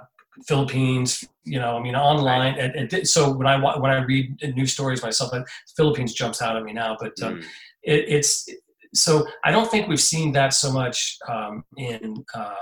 [0.47, 1.25] Philippines.
[1.43, 2.55] You know, I mean, online.
[2.57, 5.33] It, so when I when I read news stories myself,
[5.75, 6.95] Philippines jumps out at me now.
[6.97, 7.43] But um, mm.
[7.83, 8.47] it, it's
[8.93, 12.53] so I don't think we've seen that so much um, in uh,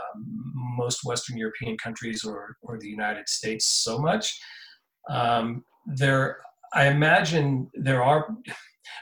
[0.77, 4.35] most Western European countries or or the United States so much.
[5.11, 6.39] Um, there,
[6.73, 8.35] I imagine there are.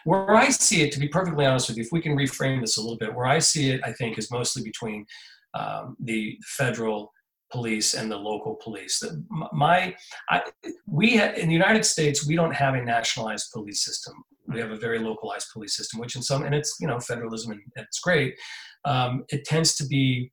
[0.06, 2.76] Where I see it, to be perfectly honest with you, if we can reframe this
[2.76, 5.06] a little bit, where I see it, I think, is mostly between
[5.54, 7.12] um, the federal
[7.54, 9.01] police and the local police.
[9.54, 9.95] My,
[10.30, 10.41] I,
[10.88, 14.16] we in the United States, we don't have a nationalized police system.
[14.47, 17.51] We have a very localized police system, which in some, and it's you know federalism
[17.51, 18.36] and it's great.
[18.84, 20.32] Um, it tends to be.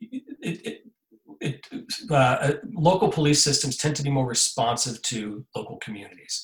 [0.00, 0.78] It, it,
[1.40, 1.66] it,
[2.10, 6.42] uh, uh, local police systems tend to be more responsive to local communities.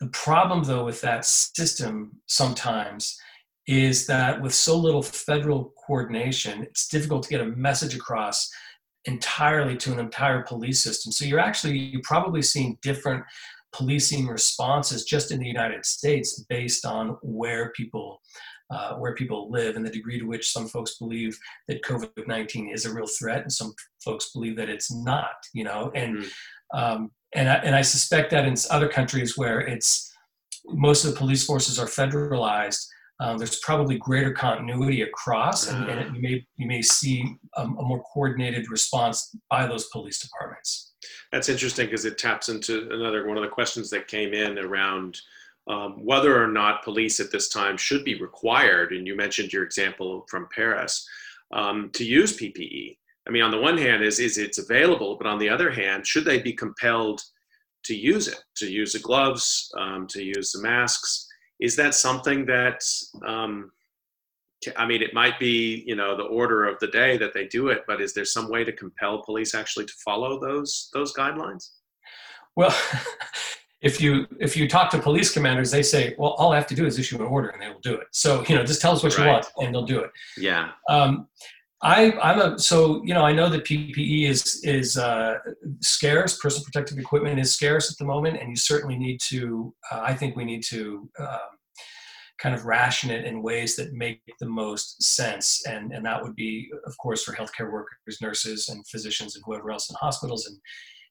[0.00, 3.18] The problem, though, with that system sometimes
[3.66, 8.48] is that with so little federal coordination, it's difficult to get a message across
[9.06, 11.12] entirely to an entire police system.
[11.12, 13.24] So you're actually you're probably seeing different
[13.72, 18.20] policing responses just in the United States based on where people
[18.70, 21.38] uh, where people live and the degree to which some folks believe
[21.68, 23.72] that COVID-19 is a real threat and some
[24.04, 26.78] folks believe that it's not, you know, and, mm-hmm.
[26.78, 30.12] um, and, I, and I suspect that in other countries where it's,
[30.64, 32.84] most of the police forces are federalized,
[33.18, 37.66] um, there's probably greater continuity across, and, and, you may you may see a, a
[37.66, 40.92] more coordinated response by those police departments.
[41.32, 45.18] That's interesting because it taps into another one of the questions that came in around
[45.68, 48.92] um, whether or not police at this time should be required.
[48.92, 51.06] And you mentioned your example from Paris
[51.52, 52.98] um, to use PPE.
[53.26, 56.06] I mean, on the one hand, is is it's available, but on the other hand,
[56.06, 57.22] should they be compelled
[57.84, 61.25] to use it, to use the gloves, um, to use the masks?
[61.60, 62.82] Is that something that
[63.26, 63.70] um,
[64.76, 67.68] I mean, it might be you know the order of the day that they do
[67.68, 71.70] it, but is there some way to compel police actually to follow those those guidelines?
[72.56, 72.74] Well,
[73.82, 76.74] if you if you talk to police commanders, they say, "Well, all I have to
[76.74, 78.92] do is issue an order, and they will do it." So you know, just tell
[78.92, 79.26] us what right.
[79.26, 80.10] you want, and they'll do it.
[80.36, 80.70] Yeah.
[80.88, 81.28] Um,
[81.86, 85.38] I, I'm a so you know I know that PPE is is uh,
[85.80, 86.36] scarce.
[86.36, 89.72] Personal protective equipment is scarce at the moment, and you certainly need to.
[89.92, 91.38] Uh, I think we need to um,
[92.38, 96.34] kind of ration it in ways that make the most sense, and and that would
[96.34, 100.58] be, of course, for healthcare workers, nurses, and physicians, and whoever else in hospitals, and,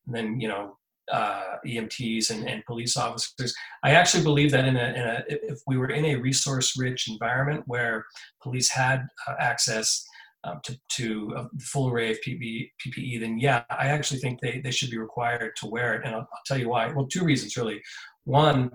[0.08, 0.78] and then you know
[1.10, 3.56] uh, EMTs and, and, police officers.
[3.84, 7.64] I actually believe that in a, in a, if we were in a resource-rich environment
[7.68, 8.06] where
[8.42, 10.06] police had uh, access
[10.46, 14.62] um, to, to, a full array of PPE, PPE, then yeah, I actually think they,
[14.64, 16.06] they should be required to wear it.
[16.06, 16.92] And I'll, I'll tell you why.
[16.92, 17.82] Well, two reasons really.
[18.24, 18.72] One,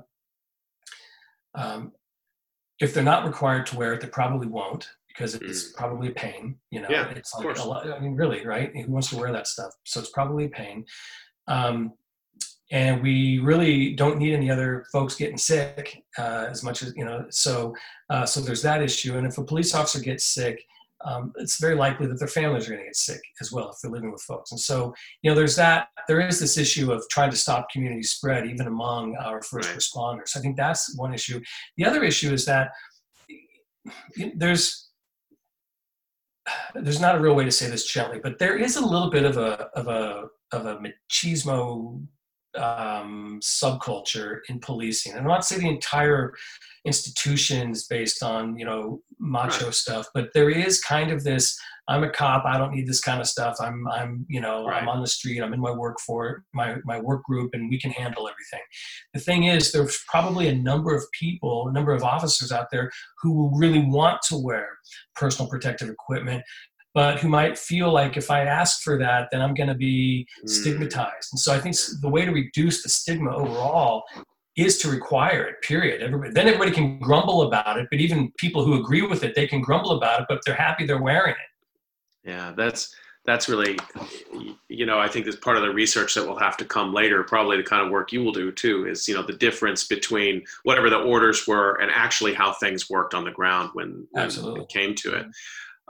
[1.54, 1.92] um,
[2.80, 5.76] if they're not required to wear it, they probably won't because it's mm.
[5.76, 6.56] probably a pain.
[6.70, 7.90] You know, yeah, it's like a lot.
[7.90, 8.74] I mean, really, right?
[8.74, 9.72] Who wants to wear that stuff?
[9.84, 10.84] So it's probably a pain.
[11.46, 11.92] Um,
[12.72, 17.04] and we really don't need any other folks getting sick uh, as much as you
[17.04, 17.26] know.
[17.30, 17.74] So,
[18.10, 19.16] uh, so there's that issue.
[19.16, 20.64] And if a police officer gets sick,
[21.04, 23.76] um, it's very likely that their families are going to get sick as well if
[23.82, 24.50] they're living with folks.
[24.50, 24.92] And so,
[25.22, 25.88] you know, there's that.
[26.08, 29.78] There is this issue of trying to stop community spread, even among our first right.
[29.78, 30.36] responders.
[30.36, 31.40] I think that's one issue.
[31.76, 32.70] The other issue is that
[34.34, 34.88] there's
[36.74, 39.24] there's not a real way to say this gently, but there is a little bit
[39.24, 42.04] of a of a of a machismo
[42.56, 45.12] um, subculture in policing.
[45.12, 46.34] And I'm not saying the entire
[46.84, 49.74] institutions based on you know macho right.
[49.74, 51.58] stuff, but there is kind of this.
[51.88, 52.44] I'm a cop.
[52.44, 53.56] I don't need this kind of stuff.
[53.60, 54.82] I'm I'm you know right.
[54.82, 55.40] I'm on the street.
[55.40, 58.64] I'm in my work for my my work group, and we can handle everything.
[59.14, 62.90] The thing is, there's probably a number of people, a number of officers out there
[63.20, 64.68] who will really want to wear
[65.14, 66.42] personal protective equipment
[66.94, 70.26] but who might feel like if I ask for that, then I'm going to be
[70.44, 70.48] mm.
[70.48, 71.28] stigmatized.
[71.32, 74.04] And so I think the way to reduce the stigma overall
[74.56, 75.62] is to require it.
[75.62, 76.02] Period.
[76.02, 79.46] Everybody, then everybody can grumble about it, but even people who agree with it, they
[79.46, 82.28] can grumble about it, but they're happy they're wearing it.
[82.28, 82.94] Yeah, that's
[83.26, 83.78] that's really,
[84.68, 87.22] you know, I think that's part of the research that will have to come later.
[87.22, 90.42] Probably the kind of work you will do too is, you know, the difference between
[90.64, 94.68] whatever the orders were and actually how things worked on the ground when, when it
[94.70, 95.26] came to it.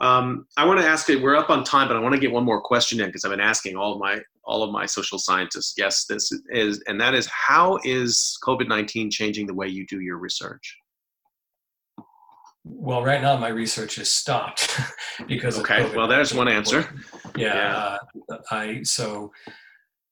[0.01, 1.21] Um, I want to ask you.
[1.21, 3.31] We're up on time, but I want to get one more question in because I've
[3.31, 5.75] been asking all of my all of my social scientists.
[5.77, 10.01] Yes, this is, and that is, how is COVID nineteen changing the way you do
[10.01, 10.77] your research?
[12.65, 14.75] Well, right now my research is stopped
[15.29, 15.95] because okay.
[15.95, 16.89] well, there's one answer.
[17.37, 17.99] Yeah, yeah.
[18.31, 19.31] Uh, I so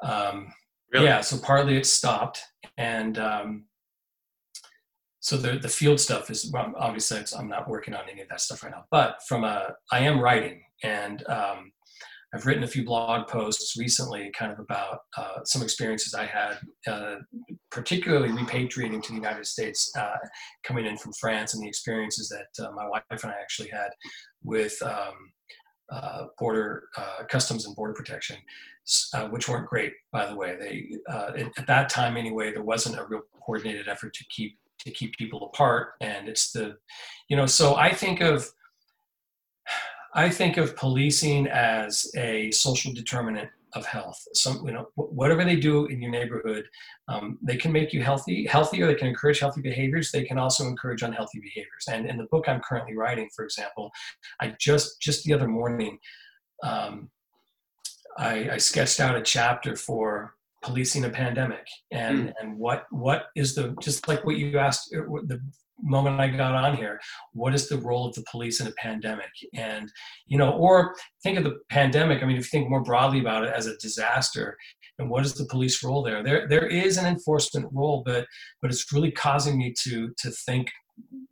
[0.03, 0.53] um,
[0.93, 1.07] really?
[1.07, 1.23] yeah.
[1.23, 2.43] So partly it's stopped,
[2.77, 3.65] and um,
[5.29, 8.63] so the the field stuff is obviously I'm not working on any of that stuff
[8.63, 8.85] right now.
[8.91, 11.71] But from a I am writing, and um,
[12.35, 16.55] I've written a few blog posts recently, kind of about uh, some experiences I had,
[16.87, 17.17] uh,
[17.71, 20.17] particularly repatriating to the United States, uh,
[20.65, 23.91] coming in from France, and the experiences that uh, my wife and I actually had
[24.43, 24.81] with.
[24.83, 25.15] Um,
[25.91, 28.37] uh, border uh, customs and border protection,
[29.31, 30.55] which weren't great, by the way.
[30.55, 30.91] They
[31.57, 34.59] at that time anyway, there wasn't a real coordinated effort to keep
[34.89, 36.77] to keep people apart and it's the
[37.29, 38.49] you know so i think of
[40.15, 44.27] i think of policing as a social determinant of health.
[44.35, 46.65] Some you know whatever they do in your neighborhood
[47.09, 50.67] um, they can make you healthy or they can encourage healthy behaviors they can also
[50.67, 51.85] encourage unhealthy behaviors.
[51.91, 53.91] And in the book i'm currently writing for example
[54.41, 55.99] i just just the other morning
[56.63, 57.11] um,
[58.17, 62.33] I, I sketched out a chapter for policing a pandemic and mm.
[62.41, 65.41] and what what is the just like what you asked er, the
[65.83, 67.01] moment I got on here,
[67.33, 69.31] what is the role of the police in a pandemic?
[69.55, 69.91] And,
[70.27, 72.23] you know, or think of the pandemic.
[72.23, 74.57] I mean, if you think more broadly about it as a disaster,
[74.99, 76.23] and what is the police role there?
[76.23, 78.27] There, there is an enforcement role, but,
[78.61, 80.71] but it's really causing me to, to think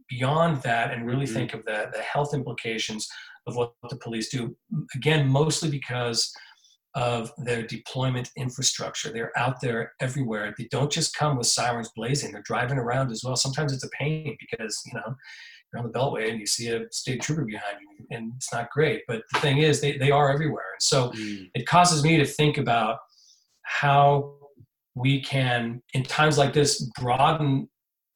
[0.09, 1.35] beyond that and really mm-hmm.
[1.35, 3.09] think of the, the health implications
[3.49, 4.57] of what the police do.
[4.95, 6.33] Again, mostly because
[6.97, 9.13] of their deployment infrastructure.
[9.13, 10.55] They're out there everywhere.
[10.57, 12.33] They don't just come with sirens blazing.
[12.33, 13.37] They're driving around as well.
[13.37, 15.15] Sometimes it's a pain because, you know,
[15.73, 18.71] you're on the beltway and you see a state trooper behind you and it's not
[18.71, 19.03] great.
[19.07, 20.73] But the thing is, they, they are everywhere.
[20.73, 21.51] And so mm.
[21.55, 22.99] it causes me to think about
[23.63, 24.35] how
[24.95, 27.69] we can, in times like this, broaden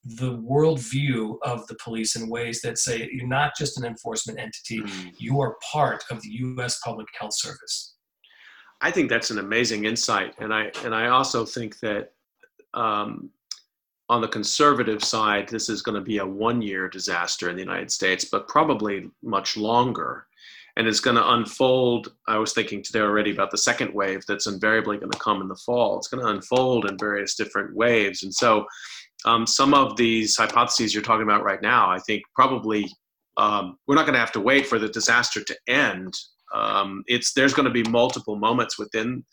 [0.02, 4.80] the worldview of the police in ways that say you're not just an enforcement entity,
[4.80, 5.12] mm.
[5.18, 7.96] you are part of the US Public Health Service.
[8.80, 12.12] I think that's an amazing insight, and I and I also think that
[12.74, 13.30] um,
[14.10, 17.62] on the conservative side, this is going to be a one year disaster in the
[17.62, 20.26] United States, but probably much longer.
[20.76, 22.12] And it's going to unfold.
[22.26, 25.48] I was thinking today already about the second wave that's invariably going to come in
[25.48, 25.96] the fall.
[25.96, 28.24] It's going to unfold in various different waves.
[28.24, 28.66] And so,
[29.24, 32.90] um, some of these hypotheses you're talking about right now, I think probably
[33.36, 36.14] um, we're not going to have to wait for the disaster to end.
[36.52, 39.24] Um, it's there's going to be multiple moments within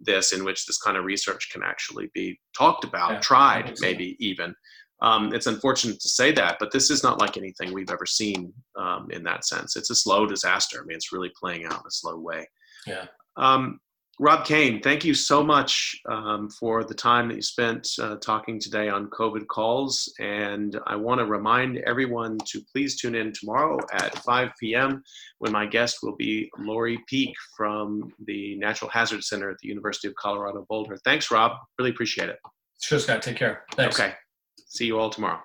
[0.00, 4.16] this in which this kind of research can actually be talked about, yeah, tried, maybe
[4.20, 4.54] even.
[5.00, 8.52] Um, it's unfortunate to say that, but this is not like anything we've ever seen
[8.76, 9.76] um, in that sense.
[9.76, 10.80] It's a slow disaster.
[10.80, 12.48] I mean, it's really playing out in a slow way.
[12.86, 13.06] Yeah.
[13.36, 13.80] Um,
[14.20, 18.58] Rob Kane, thank you so much um, for the time that you spent uh, talking
[18.58, 20.12] today on COVID calls.
[20.18, 25.04] And I want to remind everyone to please tune in tomorrow at 5 p.m.
[25.38, 30.08] when my guest will be Lori Peek from the Natural Hazard Center at the University
[30.08, 30.96] of Colorado Boulder.
[31.04, 31.52] Thanks, Rob.
[31.78, 32.40] Really appreciate it.
[32.80, 33.22] Sure, Scott.
[33.22, 33.62] Take care.
[33.76, 34.00] Thanks.
[34.00, 34.14] Okay.
[34.66, 35.40] See you all tomorrow.